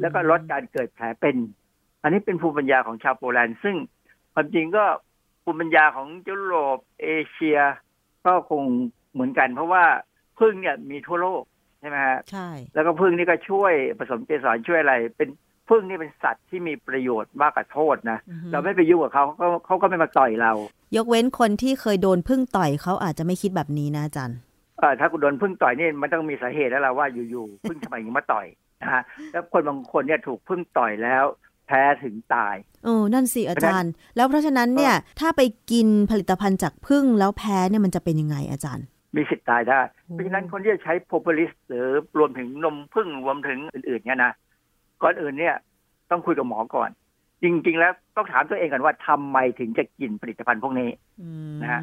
[0.00, 1.36] แล้วก็ลดการเกิดแผลเป็น
[2.02, 3.76] อันนี้เป็นภูมิปัญญาของชาวโปแลนด์ซึ่ง
[4.34, 4.84] ความจริงก็
[5.44, 7.58] ภูมิปัญญาของยุโรปเอเชีย
[8.26, 8.62] ก็คง
[9.12, 9.84] เหมือนกัน เพราะว่า
[10.38, 11.42] พึ่งเนี่ยมีทั่วโลก
[11.80, 15.28] ใช่ไหมฮะใช่ แล้วก็พึ่งนี่ก็ช่วยผสมเกสรช่วยอะไร เป็น
[15.70, 20.52] พึ่งนี่เป็นสัตว์ที่มีประโยชน์มากกว่าโทษนะอือฮึเราไม่ไปยุ่งกับเขาเขาก็เขาก็ไม่มาต่อยเรา
[20.96, 24.38] ยกเว้นคนที่เคยโดนพึ่งต่อยเขาอาจจะไม่คิดแบบนี้นะอาจารย์
[24.78, 28.46] เออถ้าคุณโดนพึ่งต่อยนี่มันต้องมีสาเหตุแล้วล่ะว่าอยู่ๆพึ่งทำไมถึงมาต่อย
[28.82, 29.02] นะฮะ
[29.32, 31.24] แล้วคนบางคนเนี่ยถูกพึ่งต่อยแล้ว
[31.66, 39.80] แพ้ถึงตายโอ้นั่นสิอาจารย์ แล้วเพราะฉะนั้นเนี่ยถ้าไปกินผลิตภัณฑ์จากพึ่งแล้วแพ้เนี่ยมันจะเป็นยังไงอาจารย์ มีสิทธิ์ตายได้
[40.12, 41.86] เพราะฉะนั้นคนที่จะใช้โพลิสหรือ
[42.18, 44.32] รวมถึงนมพึ่งรวมถึงอื่น ๆ เนี่ยนะ
[45.02, 45.54] ก่อนอื่นเนี่ย
[46.10, 46.90] ต้องคุยกับหมอก่อน
[47.42, 50.90] จริง ๆ แล้วต้องถามตัวเองก่อนว่าทำไมถึงจะกินผลิตภัณฑ์พวกนี้
[51.62, 51.80] นะฮะ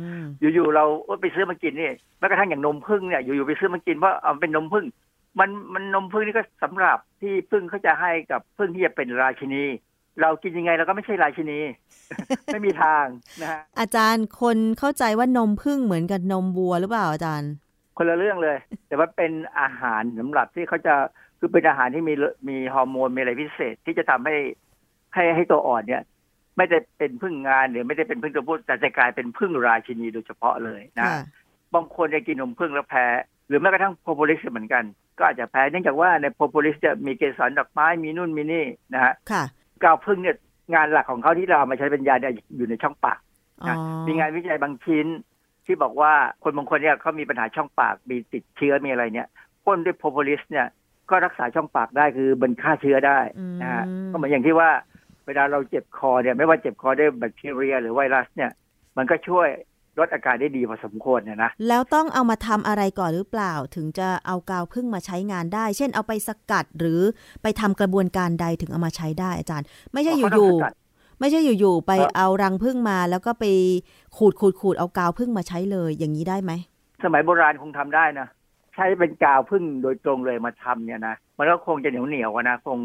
[0.53, 4.85] อยู่ๆเราเอ้ยไปซื้อมากินนี่แม้กระทั่งอย่างนมพึ่งเนี่ยอยู่ๆไปซื้อมากินเพราะเอาเป็นนมพึ่ง
[5.39, 9.63] มันมันนมพึ่งนี่ก็สำหรับที่พึ่งเขาจะให้กับพึ่งที่จะเป็นราชินี
[10.21, 11.59] เรากินยังไงเราก็ไม่ใช่ราชินี
[12.53, 13.05] ไม่มีทาง
[13.41, 17.51] นะฮะอาจารย์คนเข้าใจว่านมพึ่งเหมือนกับนมวัวหรือเปล่าอาจารย์
[17.97, 18.57] คนละเรื่องเลย
[18.87, 20.93] แต่ว่าเป็นอาหารสำหรับที่เขาจะ
[21.39, 22.13] คือเป็นอาหารที่มี
[22.49, 24.35] มีฮอร์โมนมีอะไรพิเศษที่จะทำให้
[25.15, 26.03] ให้ให้ตัวอ่อนเนี่ย
[26.57, 31.19] ไม่ได้เป็นพึ่งงานหรือไม่ได้เป็นพึ่งตัวผู้แต่จะกลายเป็นพึ่งราชินีโดยเฉพาะเลยนะค่ะ
[31.73, 33.05] บางคนจะกินนมผึ้งแล้วแพ้
[33.47, 34.83] หรือแม้กระทั่ง propolis เหมือนกัน
[35.17, 39.43] ก็อาจจะแพ้เนื่องจากว่าใน propolis จะมีเกสรดอกไม้มีนู่นมีนี่นะฮะค่ะ
[39.83, 40.37] กาวผึ้งเนี่ย
[40.73, 43.19] งานหลักของเขาที่เราเอามาใช้เป็นยาเนี่ยอยู่ในช่องปาก
[43.61, 43.75] อ๋อ
[44.07, 45.07] มีงานวิจัยบางชิ้น
[45.65, 46.13] ที่บอกว่า
[46.43, 49.27] คนบางคนเนี่ยเขามีปัญหาช่องปากมีติดเชื้อมีอะไรเนี่ย
[49.63, 50.67] พ่นด้วย propolis เนี่ย
[51.09, 53.19] ก็รักษาช่องปากได้คือมันฆ่าเชื้อได้
[53.61, 54.69] นะฮะก็เหมือนอย่างที่ว่า
[55.25, 58.51] เวลาเราเจ็บคอเนี่ยไม่ว่าเจ็บคอด้วยแบคทีเรีย หรือไวรัสเนี่ย
[58.97, 59.47] มันก็ช่วย
[59.99, 67.01] ลดอาการได้ดีพอสมควรเนี่ยนะแล้วต้องเอามาทำอะไรก่อนหรือเปล่า ถึงจะเอากาวพึ่งมาใช้งานได้ เช่นเอาไปสกัดหรือ
[67.43, 73.45] ไปทำกระบวนการใดถึงเอามาใช้ได้อาจารย์ ไม่ใช่อ๋ออเขาต้ยู่องสกัดๆไม่ใช่อยู่ๆไปครับเอารังพึ่งมาแล้วก็ไป
[74.17, 76.51] ขูดขูดขูดเอากาวพึ่งมาใช้เลยอย่างนี้ได้ไหม
[77.03, 78.27] สมัยโบราณคงทำได้นะ
[78.75, 82.79] ใช้เป็นกาวพึ่งโดยตรงเลยมาทำเนี่ยนะมันก็คงจะเหนียวเหนียวๆอะนะคง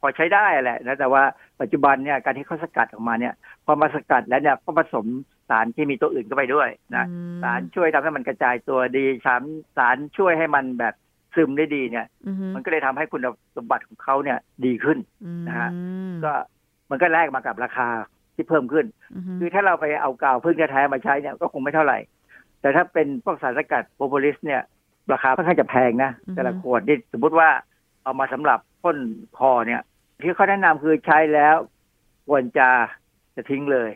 [0.00, 1.22] พอใช้ได้แหละนะแต่ว่า
[1.60, 3.34] ปัจจุบันเนี่ยการที่เขาสกัดออกมาเนี่ย
[3.64, 7.06] พอมาสกัดแล้วเนี่ยก็ผสมสารที่มีตัวอื่นเข้าไปด้วยนะ
[7.42, 9.42] สารช่วยทำให้มันกระจายตัวดีสาร
[9.76, 10.94] สารช่วยให้มันแบบ
[11.34, 13.20] ซึมได้ดีเนี่ยอือฮึมันก็เลยทำให้คุณ
[13.56, 14.98] สมบัติของเขาเนี่ยดีขึ้น
[15.48, 15.70] นะฮะ
[16.24, 16.32] ก็
[16.90, 17.88] มันก็แลกมากับราคา
[18.34, 18.86] ที่เพิ่มขึ้น
[19.38, 21.98] คือถ้าเราไปเอากาวพึ่งแท้ๆมาใช้เนี่ยก็คงไม่เท่าไหร่
[22.60, 24.62] แต่ถ้าเป็นพวกสารสกัดโพโพลิสเนี่ย
[25.12, 27.48] ราคาค่อนข้างจะแพงนะอือฮึแต่ละขวดนี่สมมติว่า
[28.02, 28.98] เอามาสำหรับพ่น
[29.38, 29.80] คอเนี่ย
[30.22, 31.56] ที่เขาแนะนำคือใช้แล้ว
[32.28, 32.68] ควรจะ
[33.36, 33.90] จะทิ้งเลย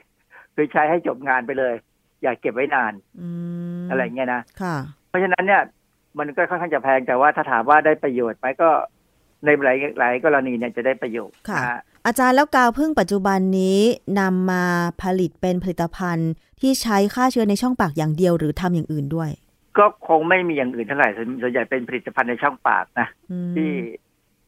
[0.56, 1.74] คือใช้ให้จบงานไปเลย
[2.22, 3.28] อย่าเก็บไว้นานอื
[3.82, 4.76] มอะไรเงี้ยนะค่ะ
[5.08, 5.62] เพราะฉะนั้นเนี่ย
[6.18, 8.70] มันก็ค่อนข้างจะแพงแต่ว่าถ้าถามว่าได้ประโยชน์ไหมก็
[9.44, 13.80] ในหลายหลายกรณีเนี่ยจะได้ประโยชน์ค่ะนะฮะอาจารย์แล้วกาวพึ่งปัจจุบันนี้
[14.20, 14.64] นำมา
[15.02, 19.30] ผลิตเป็นผลิตภัณฑ์ที่ใช้ฆ่าเชื้อในช่องปากอย่างเดียวหรือทำอย่างอื่นด้วย
[19.78, 23.70] ก็คงไม่มีอย่างอื่นเท่าไหร่ส่วนส่วนใหญ่เป็นผลิตภัณฑ์ในช่องปากนะอืมที่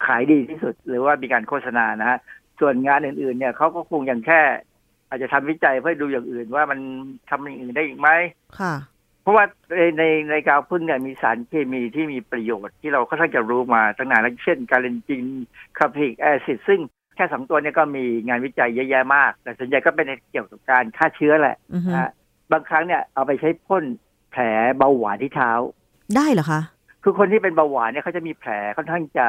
[0.06, 2.18] ขายดีที่สุดหรือว่ามีการโฆษณานะฮะ
[2.60, 4.40] ส่วนงานอื่นๆ เนี่ยเขาก็คงยังแค่
[5.08, 6.78] อาจจะทำวิจัยเพื่อดูอย่างอื่นว่ามัน
[7.30, 8.08] ทำอย่างอื่นได้อีกไหม
[8.60, 8.74] ค่ะ
[9.22, 9.44] เพราะว่า
[9.76, 15.24] ในในในกาวพึ่งเนี่ยมีสารเคมีที่มีประโยชน์ที่เราค่อนข้างจะรู้มาตั้งนานแล้วเช่นการเลนจิน
[15.78, 16.80] คาพริกแอซิดซึ่ง
[17.16, 22.10] แค่สองตัวเนี่ยก็มีงานวิจัยเยอะแยะมาก แต่ส่วนใหญ่ก็เป็นเกี่ยวกับการฆ่าเชื้อแหละอือฮึนะฮะ
[22.52, 23.84] บางครั้งเนี่ยเอาไปใช้พ่น
[24.30, 24.42] แผล
[24.76, 25.50] เบาหวานที่เท้า
[26.16, 26.60] ได้เหรอคะ
[27.02, 29.26] คือคนที่เป็นเบาหวานเนี่ยเขาจะมีแผลค่อนข้างจะ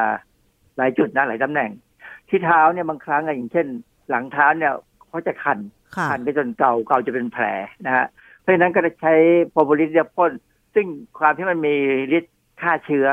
[0.78, 1.72] หลายจุดนะหลายตำแหน่ง
[2.30, 3.68] ที่เท้าเนี่ยบางครั้งอะอย่างเช่น
[4.10, 4.74] หลังเท้าเนี่ย
[5.10, 5.60] เขาจะคัน
[5.96, 7.46] ค่ะคันไปจนเก่าเก่าจะเป็นแผล
[7.86, 8.06] นะฮะ
[8.40, 9.14] เพราะฉะนั้นก็จะใช้
[9.50, 10.32] โพรโพลิสเนี่ยพ่น
[10.76, 10.86] ซึ่ง
[11.20, 11.76] ความที่มันมี
[12.18, 13.08] ฤทธิ์ฆ่าเชื้อ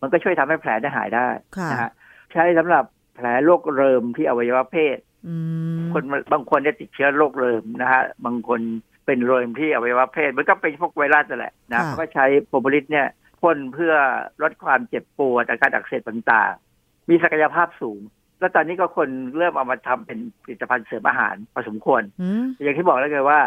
[0.00, 1.90] มันก็ช่วยทำให้แผลได้หายได้ค่ะนะฮะ
[2.32, 2.84] ใช้สำหรับ
[3.14, 5.34] แผลโรคเริมที่อวัยวะเพศอื
[5.76, 8.60] มคนบางคนเนี่ยติดเชื้อโรคเริมนะฮะบางคน
[9.06, 13.06] เป็นเริมที่อวัยวะเพศมันก็เป็นพวกไวรัสนั่นแหละนะค่ะเขาก็ใช้โพรโพลิสเนี่ย
[13.40, 13.94] พ่นเพื่อ
[14.42, 18.00] ลดความเจ็บปวดอาการอักเสบต่างๆ มีศักยภาพสูง
[18.38, 23.40] แล้วตอนนี้ก็คนเริ่มเอามาทำเป็นผลิตภัณฑ์เสริมอาหารพอสมควรอืมอย่างที่บอกแล้วไงว่า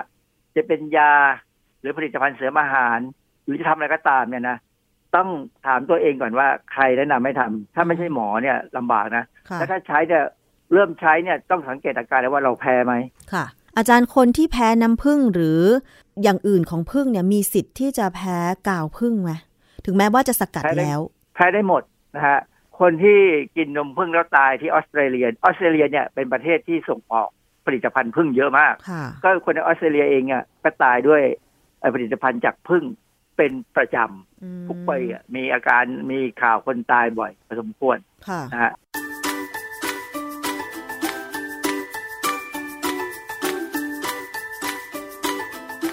[0.56, 1.14] จะเป็นยา
[1.80, 3.00] หรือผลิตภัณฑ์เสริมอาหาร
[3.46, 4.58] หรือจะทำอะไรก็ตามเนี่ยนะ
[5.16, 5.28] ต้อง
[5.66, 10.24] ถามตัวเองก่อนว่าใครแนะนำให้ทำถ้าไม่ใช่หมอเนี่ยลำบากนะค่ะแล้วถ้าใช้เนี่ย
[10.74, 12.94] เริ่มใช้เนี่ยต้องสังเกตอาการเลยว่าเราแพ้ไหม
[13.34, 13.46] ค่ะ
[13.78, 15.62] อาจารย์คนที่แพ้น้ำผึ้งหรือ
[16.24, 18.38] อย่างอื่นของผึ้งเนี่ยมีสิทธิ์ที่จะแพ้
[18.68, 19.32] กาวผึ้งไหม
[19.86, 21.00] ถึงแม้ว่าจะสกัดแพ้ได้แล้ว
[21.36, 21.82] แพ้ได้หมด
[22.16, 22.40] นะฮะ
[22.82, 23.20] คนที่
[23.58, 27.30] กินนมผึ้งแล้วตายที่ออสเตรเลีย ออสเตรเลียเนี่ยเป็นประเทศที่ส่งออก
[27.66, 31.22] ผลิตภัณฑ์ผึ้งเยอะมากค่ะก็คนในออสเตรเลียเองอะก็ตายด้วย
[31.80, 32.84] เอ่อผลิตภัณฑ์จากผึ้ง
[33.38, 38.72] เป็นประจำทุกปีอะมีอาการมีข่าวคนตายบ่อยพอสมควรค่ะนะฮะ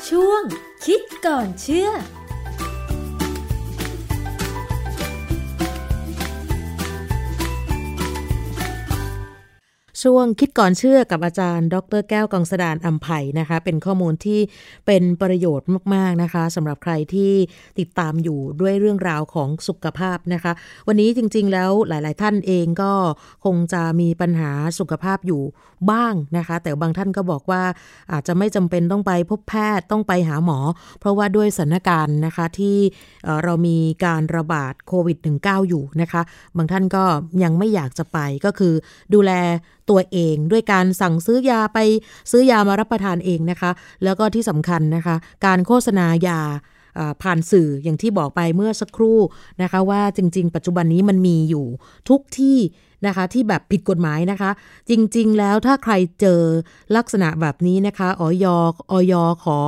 [0.09, 0.43] ช่วง
[0.87, 1.91] คิดก่อนเชื่อ
[10.07, 14.41] ช่วงคิดก่อนเชื่อกับอาจารย์ ดรแก้วกังสดานอัมไผ่นะคะ เป็นข้อมูลที่
[14.87, 17.33] เป็นประโยชน์มาก ๆ นะคะสำหรับใครที่
[17.79, 20.53] ติดตามอยู่ด้วยเรื่องราวของสุขภาพนะคะ
[20.89, 22.93] วันนี้จริง ๆ แล้วหลาย ๆ ท่านเองก็
[23.45, 25.43] คงจะมีปัญหาสุขภาพอยู่
[25.91, 27.63] บ้างนะคะ แต่บางท่านก็บอกว่า
[28.13, 30.59] อาจจะไม่จำเป็นต้องไปพบแพทย์ต้องไปหาหมอ
[31.01, 32.77] เพราะว่าด้วยสถานการณ์นะคะที่
[33.25, 36.23] เอ่อเรามีการระบาดโควิด -19 อยู่นะคะ
[36.57, 37.05] บางท่านก็
[37.43, 38.75] ยังไม่อยากจะไปก็คือ
[39.15, 39.33] ดูแล
[39.91, 41.79] ตัวเองด้วยการสั่งซื้อยาไป
[42.31, 43.71] ซื้อยามารับประทานเองนะคะ
[44.05, 45.17] แล้วก็ที่สำคัญนะคะ
[45.47, 46.41] การโฆษณายา
[47.23, 49.19] ผ่านสื่ออย่างที่บอกไปเมื่อสักครู่
[49.63, 51.67] นะคะว่าจริง ๆ ปัจจุบันนี้มันมีอยู่
[52.09, 52.59] ทุกที่
[53.07, 54.51] นะคะที่แบบผิดกฎหมายนะคะ
[54.91, 56.41] จริงๆ แล้วถ้าใครเจอ
[56.97, 58.47] ลักษณะแบบนี้นะคะออย
[58.91, 59.15] ออย
[59.45, 59.59] ขอ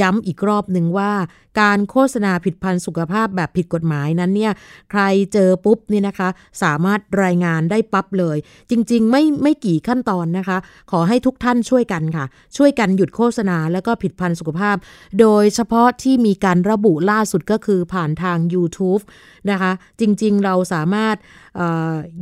[0.00, 1.12] ย้ำอีกรอบหนึ่งว่า
[1.60, 4.52] การโฆษณาผิดพันธุ์สุขภาพแบบผิดกฎหมายนั้นเนี่ย
[4.90, 5.02] ใคร
[5.32, 6.28] เจอปุ๊บนี่นะคะ
[6.62, 8.36] สามารถรายงานได้ปั๊บเลย
[8.70, 10.58] จริง ๆ ไม่ไม่กี่ขั้นตอนนะคะ
[10.90, 12.24] ขอให้ทุกท่านช่วยกันค่ะ
[12.56, 14.76] ช่วยกันหยุดโฆษณาแล้วก็ผลิตภัณฑ์สุขภาพ
[15.20, 19.02] โดยเฉพาะที่มีการระบุล่าสุดก็คือผ่านทาง YouTube
[19.50, 21.16] นะคะ จริง ๆ เราสามารถ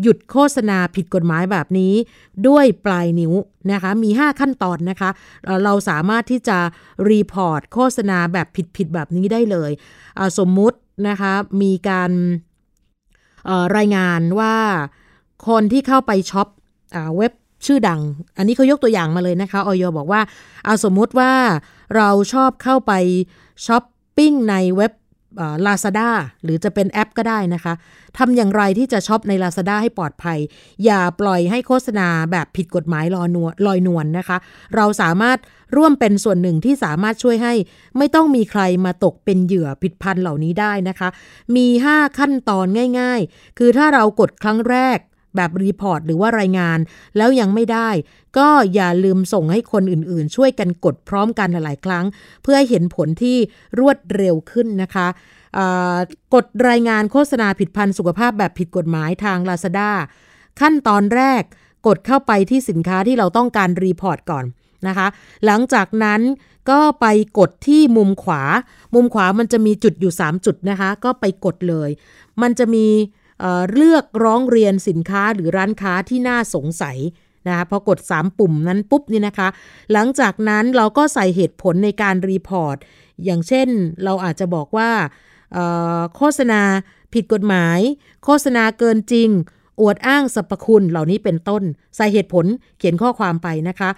[0.03, 1.95] หยุดโฆษณาผิดกฎหมายแบบนี้
[2.49, 3.33] ด้วยปลายนิ้ว
[3.73, 5.11] นะคะ มี 5 ขั้นตอนนะคะ
[5.45, 6.59] เอ่อเราสามารถที่จะ
[7.11, 9.71] report โฆษณาแบบผิดๆแบบนี้ได้เลย
[10.39, 12.11] สมมุตินะคะมีการ
[13.77, 14.55] รายงานว่า
[15.49, 16.49] คนที่เข้าไปช็อป
[16.97, 17.33] อเว็บ
[17.67, 18.01] ชื่อดัง
[18.37, 20.21] อันนี้เขายกตัวอย่างมาเลยนะคะออยบอกว่า
[20.65, 21.33] เอาสมมุติว่า
[21.97, 22.93] เราชอบเข้าไป
[23.67, 23.85] ช้อป
[24.17, 24.93] ปิ้งในเว็บ
[25.67, 26.11] ลาซาด้า
[26.45, 27.75] หรือจะเป็นแอปก็ได้นะคะ
[28.19, 30.39] ทำอย่างไรที่จะช็อปใน Lazada ให้ปลอดภัย
[30.85, 34.37] อย่าปล่อยให้โฆษณาแบบผิดกฎหมายลอยนวลลอยนวลนะคะ
[34.77, 35.39] เราสามารถ
[35.77, 37.55] ร่วมเป็นส่วนหนึ่งที่สามารถช่วยให้
[37.99, 41.09] ไม่ต้องมีใครมาตกเป็นเหยื่อผลิตภัณฑ์เหล่านี้ได้นะคะ
[41.57, 42.67] มี 5 ขั้นตอน
[43.01, 44.99] ง่าย ๆ คือถ้าเรากดครั้งแรก
[45.37, 46.79] แบบ report หรือว่ารายงาน
[47.17, 47.89] แล้วยังไม่ได้
[48.39, 52.05] ก็อย่าลืมส่งให้คนอื่นๆ ช่วยกันกดพร้อมกันหลายๆ ครั้ง
[52.43, 53.37] เพื่อให้เห็นผลที่
[53.81, 55.07] รวดเร็วขึ้นนะคะ
[56.35, 59.91] กดรายงานโฆษณาผลิตภัณฑ์สุขภาพแบบผิดกฎหมายทาง Lazada
[60.61, 61.43] ขั้นตอนแรก
[61.87, 64.45] กดเข้าไปที่สินค้าที่เราต้องการ report ก่อน
[64.89, 65.07] นะคะ
[65.47, 66.21] หลังจากนั้น
[66.71, 67.07] ก็ไป
[67.39, 68.43] กดที่มุมขวา
[68.95, 71.91] มุมขวามันจะมีจุดอยู่ 3 จุดนะคะ ก็ไปกดเลย
[72.43, 72.87] มันจะมี
[73.43, 76.99] เเลือกร้องเรียนสินค้าหรือร้านค้าที่น่าสงสัย
[77.47, 79.49] นะคะพอกด 3 ปุ่มนั้นปุ๊บนี่นะคะ
[79.93, 82.77] หลังจากนั้นเราก็ใส่เหตุผลในการรีพอร์ต
[83.25, 83.69] อย่างเช่น
[84.05, 84.91] เราอาจจะบอกว่า
[86.17, 86.63] โฆษณา
[87.15, 87.79] ผิดกฎหมาย
[88.25, 89.29] โฆษณาเกินจริง
[89.81, 91.63] อวดอ้างสรรพคุณเหล่านี้เป็นต้น
[91.97, 92.47] ใส่เหตุผล
[92.79, 93.91] เขียนข้อความไปนะคะ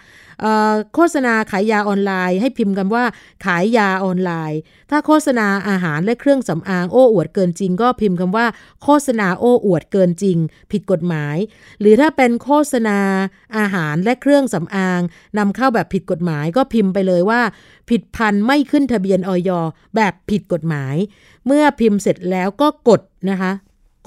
[0.94, 3.04] โฆษณาขายยาออนไลน์ ให้พิมพ์กันว่า
[3.44, 4.58] ขายยาออนไลน์
[4.90, 8.46] ถ้าโฆษณาอาหารและเครื่องสำอางโอ้อวดเกินจริง ก็พิมพ์คำว่า
[8.82, 10.38] โฆษณาโอ้อวดเกินจริง
[10.72, 11.36] ผิดกฎหมาย
[11.80, 12.98] หรือถ้าเป็นโฆษณา
[13.56, 15.00] อาหารและเครื่องสำอาง
[15.38, 17.40] นำเข้าแบบผิดกฎหมายก็พิมพ์ไปเลยว่า
[17.90, 19.50] ผิดพันธุ์ไม่ขึ้นทะเบียนออย
[19.96, 20.94] แบบผิดกฎหมาย
[21.46, 23.00] เมื่อพิมพ์เสร็จแล้วก็กด
[23.30, 23.52] นะคะ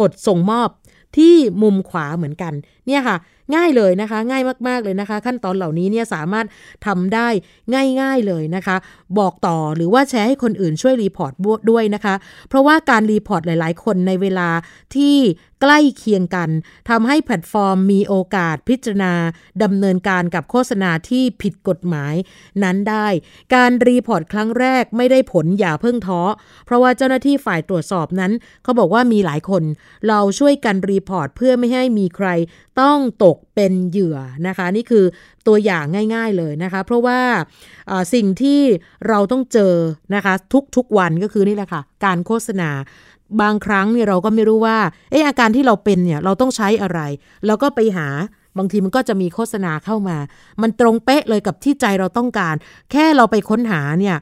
[0.02, 0.70] กดส่งมอบ
[1.18, 2.54] ที่มุมขวาเหมือนกัน
[2.88, 3.18] เนี่ยค่ะ
[3.56, 6.46] ง่ายเลยนะคะ ง่ายมากๆเลยนะคะ ขั้นตอนเหล่านี้เนี่ยสามารถ
[6.86, 7.28] ทำได้
[8.02, 8.76] ง่าย ๆเลยนะคะ
[9.20, 11.34] บอกต่อหรือว่าแชร์ให้คนอื่นช่วย report
[11.72, 12.16] ด้วยนะคะ
[12.50, 14.50] เพราะว่าการ report หลาย ๆ คนในเวลา
[14.96, 15.16] ที่
[15.62, 16.50] ใกล้เคียงกัน
[16.90, 19.14] ทำให้แพลตฟอร์มมีโอกาสพิจารณา
[19.64, 22.16] ดำเนินการกับโฆษณาที่ผิดกฎหมาย
[22.64, 23.08] นั้นได้
[23.56, 26.22] การ report ครั้งแรกไม่ได้ผลอย่าเพิ่งท้อ
[26.66, 28.32] เพราะว่าเจ้าหน้าที่ฝ่ายตรวจสอบนั้น
[28.64, 29.64] เขาบอกว่ามีหลายคน
[30.08, 32.28] เราช่วยกัน report เพื่อไม่ให้มีใคร
[32.82, 34.18] ต้องตกเป็นเหยื่อ
[34.48, 35.06] นะคะ นี่คือ
[35.48, 37.20] ตัวอย่างง่ายๆเลยนะคะ เพราะว่า
[38.14, 38.62] สิ่งที่
[39.08, 39.74] เราต้องเจอ
[40.16, 40.34] นะคะ
[40.76, 42.70] ทุกๆวันก็คือนี่แหละค่ะ การโฆษณา
[43.42, 44.78] บางครั้งเนี่ยเราก็ไม่รู้ว่า
[45.12, 47.00] เอออาการที่เราเป็นเนี่ยเราต้องใช้อะไร
[47.46, 48.08] แล้วก็ไปหา
[48.58, 50.18] บางทีมันก็จะมีโฆษณาเข้ามา
[50.62, 52.56] มันตรงเป๊ะเลยกับที่ใจเราต้องการ
[52.92, 54.16] แค่เราไปค้นหาเนี่ย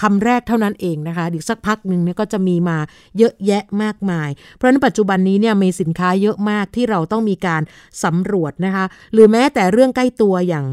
[0.00, 2.78] คำแรกเท่านั้นเองนะคะอีกสักพักหนึ่งเนี่ยก็จะมีมา
[3.18, 7.62] เยอะแยะมากมาย เพราะฉะนั้นปัจจุบันนี้เนี่ยมีสินค้าเยอะมากที่เราต้องมีการ
[8.04, 10.66] สำรวจนะคะ หรือแม้แต่เรื่องใกล้ตัวอย่าง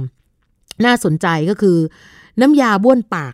[0.86, 1.78] น่าสนใจก็คือ
[2.42, 3.34] น้ำยาบ้วนปาก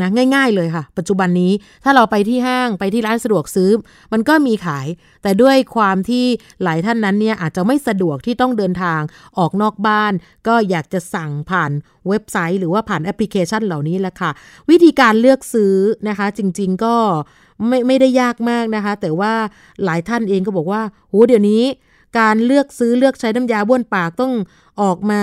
[0.00, 1.52] นะง่าย ๆ เลยค่ะ ปัจจุบันนี้
[1.84, 3.70] ถ้าเราไปที่ห้างไปที่ร้านสะดวกซื้อ
[4.12, 4.86] มันก็มีขาย
[5.22, 6.24] แต่ด้วยความที่
[6.62, 9.00] หลายท่านนั้นเนี่ยอาจจะไม่สะดวกที่ต้องเดินทาง
[9.38, 10.12] ออกนอกบ้าน
[10.46, 11.70] ก็อยากจะสั่งผ่าน
[12.08, 14.30] เว็บไซต์ หรือว่าผ่านแอปพลิเคชันเหล่านี้แหละค่ะ
[14.70, 15.74] วิธีการเลือกซื้อ
[16.08, 16.94] นะคะ จริง ๆ ก็
[17.68, 19.32] ไม่ไม่ได้ยากมากนะคะ แต่ว่า
[19.84, 21.64] หลายท่านเองก็บอกว่าโหเดี๋ยวนี้
[22.18, 24.32] การเลือกซื้อเลือกใช้น้ำยาบ้วนปากต้อง
[24.82, 25.20] ออกมา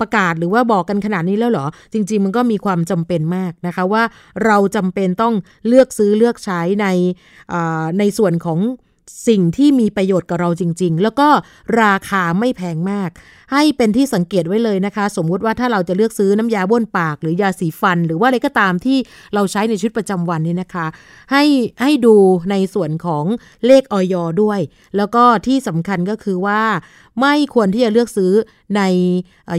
[0.00, 4.02] ประกาศหรือว่าบอกกันขนาดนี้แล้วเหรอ จริง ๆ มันก็มีความจำเป็นมากนะคะว่า
[4.44, 5.34] เราจำเป็นต้อง
[5.68, 6.86] เลือกซื้อเลือกใช้ใน
[7.98, 8.60] ในส่วนของ
[9.28, 11.28] สิ่งที่มีประโยชน์กับเราจริง ๆ แล้วก็
[11.82, 13.10] ราคาไม่แพงมาก
[13.52, 18.98] ให้เป็นที่สังเกตไว้เลยนะคะ สมมุติว่าถ้าเราจะเลือกซื้อน้ำยาบ้วนปาก หรือยาสีฟัน หรือว่าอะไรก็ตามที่
[19.34, 20.86] เราใช้ในชีวิตประจำวันนี่นะคะ
[21.32, 21.44] ให้
[21.82, 22.14] ให้ดู
[22.50, 23.24] ในส่วนของ
[23.66, 24.60] เลขออยด้วย
[24.96, 26.60] แล้วก็ที่สำคัญก็คือว่า
[27.20, 28.32] ไม่ควรที่จะเลือกซื้อ
[28.76, 28.82] ใน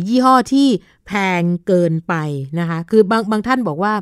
[0.07, 0.67] ยี่ห้อที่
[1.07, 2.13] แพงเกินไป
[2.59, 3.93] นะคะ คือบางบางท่านบอกว่า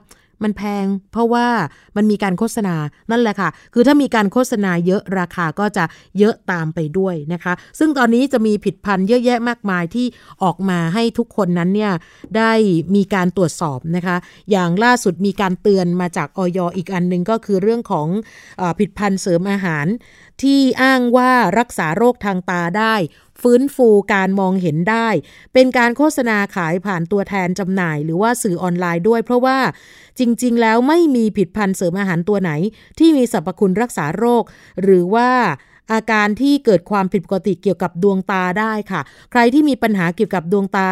[0.45, 1.47] มันแพงเพราะว่า
[1.95, 2.75] มันมีการโฆษณา
[3.11, 5.85] นั่นแหละค่ะ คือถ้ามีการโฆษณาเยอะราคาก็จะ
[6.19, 10.07] เยอะตามไปด้วยนะคะ ซึ่งตอนนี้จะมีผิดพันธุ์เยอะแยะมากมายที่
[10.43, 11.93] ออกมาให้ทุกคนนั้นเนี่ย
[12.37, 12.51] ได้
[12.95, 14.17] มีการตรวจสอบนะคะ
[14.51, 18.07] อย่างล่าสุดมีการเตือนมาจากออยอีกอันหนึ่งก็คือเรื่องของ
[18.61, 19.85] อผิดพันธุ์เสริมอาหาร
[20.41, 22.95] ที่อ้างว่ารักษาโรคทางตาได้
[23.41, 25.07] ฟื้นฟูการมองเห็นได้
[25.53, 29.57] เป็นการโฆษณาขายผ่านตัวแทนจำหน่าย หรือว่าสื่อออนไลน์ด้วย เพราะว่า
[30.19, 32.51] จริง ๆ แล้วไม่มีผิดพันธุ์เสริมอาหารตัวไหน
[32.99, 34.43] ที่มีสรรพคุณรักษาโรค
[34.81, 35.29] หรือว่า
[35.91, 40.89] อาการที่เกิดความผิดปกติเกี่ยวกับดวงตาได้ค่ะ ใครที่มีปัญหาเกี่ยวกับดวงตา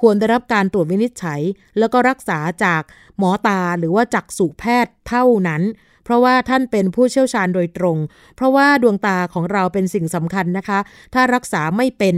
[0.00, 1.40] ควรได้รับการตรวจวินิจฉัย
[1.78, 2.82] แล้วก็รักษาจาก
[3.18, 5.62] หมอตาหรือว่าจักษุแพทย์เท่านั้น
[6.04, 7.96] เพราะว่าท่านเป็นผู้เชี่ยวชาญโดยตรง
[8.36, 10.78] เพราะว่าดวงตาของเราเป็นสิ่งสำคัญนะคะ
[11.14, 12.16] ถ้ารักษาไม่เป็น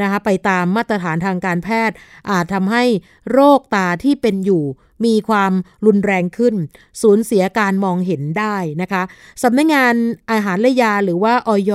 [0.00, 1.96] นะคะไปตามมาตรฐานทางการแพทย์
[2.30, 2.84] อาจทำให้
[3.32, 4.64] โรคตาที่เป็นอยู่
[5.04, 5.52] มีความ
[5.86, 6.54] รุนแรงขึ้น
[7.02, 9.02] สูญเสียการมองเห็นได้นะคะ
[9.42, 9.94] สำนักงงาน
[10.30, 11.72] อาหารและยาหรือว่าออย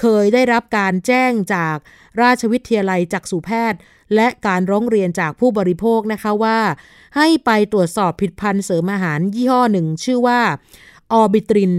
[0.00, 1.76] เคยได้รับการแจ้งจาก
[2.22, 3.80] ราชวิทยาลัยจักษุแพทย์
[4.14, 6.58] และการร้องเรียนจากผู้บริโภคนะคะว่า
[7.16, 10.40] ให้ไปตรวจสอบผิดพันธ์เสริมอาหารยี่ห้อหนึ่ง ชื่อว่า
[11.12, 11.74] ออบิตริน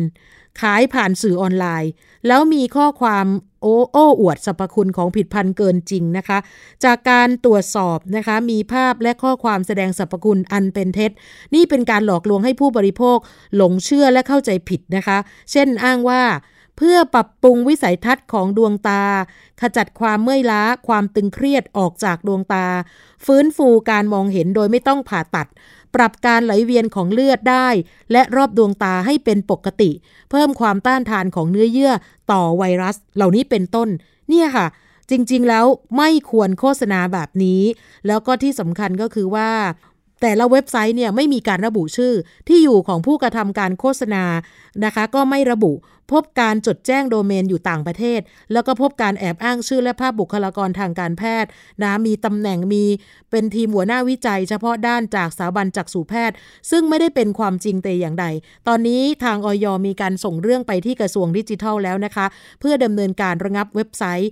[0.62, 1.92] ขายผ่านสื่อออนไลน์
[2.28, 3.26] แล้วมีข้อความ
[3.62, 6.38] โอ้โอ้อวดสรรพคุณของผิดพันธ์เกินจริงนะคะ
[6.84, 11.12] จากการตรวจสอบนะคะ มีภาพและข้อความแสดงสรรพคุณอันเป็นเท็จ
[11.56, 13.18] นี่เป็นการหลอกลวงให้ผู้บริโภค
[13.56, 15.18] หลงเชื่อและเข้าใจผิดนะคะ
[15.52, 16.22] เช่นอ้างว่า
[16.78, 19.04] เพื่อปรับปรุงวิสัยทัศน์ของดวงตา
[19.62, 22.66] ขจัดความเมื่อยล้าความตึงเครียดออกจากดวงตา
[23.26, 25.48] ฟื้นฟูการมองเห็นโดยไม่ต้องผ่าตัด
[25.96, 27.68] ปรับการไหลเวียนของเลือดได้
[28.12, 29.92] และรอบดวงตาให้เป็นปกติ
[30.32, 31.94] เพิ่มความต้านทานของเนื้อเยื่อ
[32.32, 33.90] ต่อไวรัส เหล่านี้เป็นต้น
[34.30, 34.68] เนี่ยค่ะ
[35.10, 35.66] จริงๆแล้ว
[35.98, 37.62] ไม่ควรโฆษณาแบบนี้
[38.08, 39.50] แล้วก็ที่สำคัญก็คือว่า
[40.22, 42.14] แต่ละเว็บไซต์เนี่ยไม่มีการระบุชื่อ
[42.48, 44.24] ที่อยู่ของผู้กระทำการโฆษณา
[44.86, 45.72] นะคะ ก็ไม่ระบุ
[46.12, 48.20] พบการจดแจ้งโดเมนอยู่ต่างประเทศ
[48.54, 51.50] แล้วก็พบการแอบอ้างชื่อและภาพบุคลากรทางการแพทย์
[51.84, 52.84] นะมีตำแหน่งมี
[53.32, 56.36] เป็นทีมหัวหน้าวิจัย เฉพาะด้านจากสถาบันจักษุแพทย์
[56.72, 58.26] ซึ่งไม่ได้เป็นความจริงแต่อย่างใด
[58.68, 62.26] ตอนนี้ทางออยมีการส่งเรื่องไปที่กระทรวงดิจิทัลแล้วนะคะ
[62.60, 64.32] เพื่อดำเนินการระงับเว็บไซต์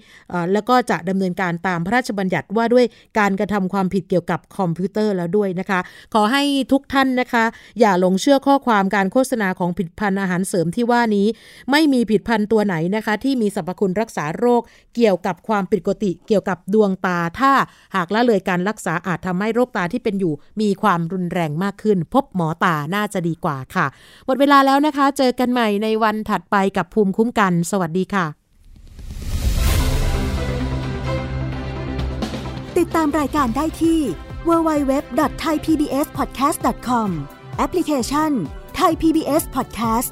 [0.53, 2.85] แล้วก็จะดำเนินการตามพระราชบัญญัติว่าด้วย
[3.19, 5.79] การกระทำความผิดเกี่ยวกับคอมพิวเตอร์แล้วด้วยนะคะ
[6.13, 7.45] ขอให้ทุกท่านนะคะ
[7.79, 11.27] อย่าหลงเชื่อข้อความการโฆษณาของผลิตภัณฑ์อาหารเสริมที่ว่านี้
[11.71, 14.61] ไม่มีผลิตภัณฑ์ตัวไหนนะคะ ที่มีสรรพคุณรักษาโรค
[14.95, 17.51] เกี่ยวกับความผิดปกติ เกี่ยวกับดวงตา ถ้า
[17.95, 23.85] หากละเลยการรักษาอาจทำให้โรคตาที่เป็นอยู่ มีความรุนแรงมากขึ้น พบหมอตาน่าจะดีกว่าค่ะ
[24.25, 28.25] หมดเวลาแล้วนะคะ เจอกันใหม่ในวันถัดไปกับภูมิคุ้มกัน สวัสดีค่ะ
[32.77, 33.99] ติดตามรายการได้ที่
[34.47, 37.09] www.thaipbspodcast.com
[37.57, 38.31] แอปพลิเคชัน
[38.79, 40.11] Thai PBS Podcast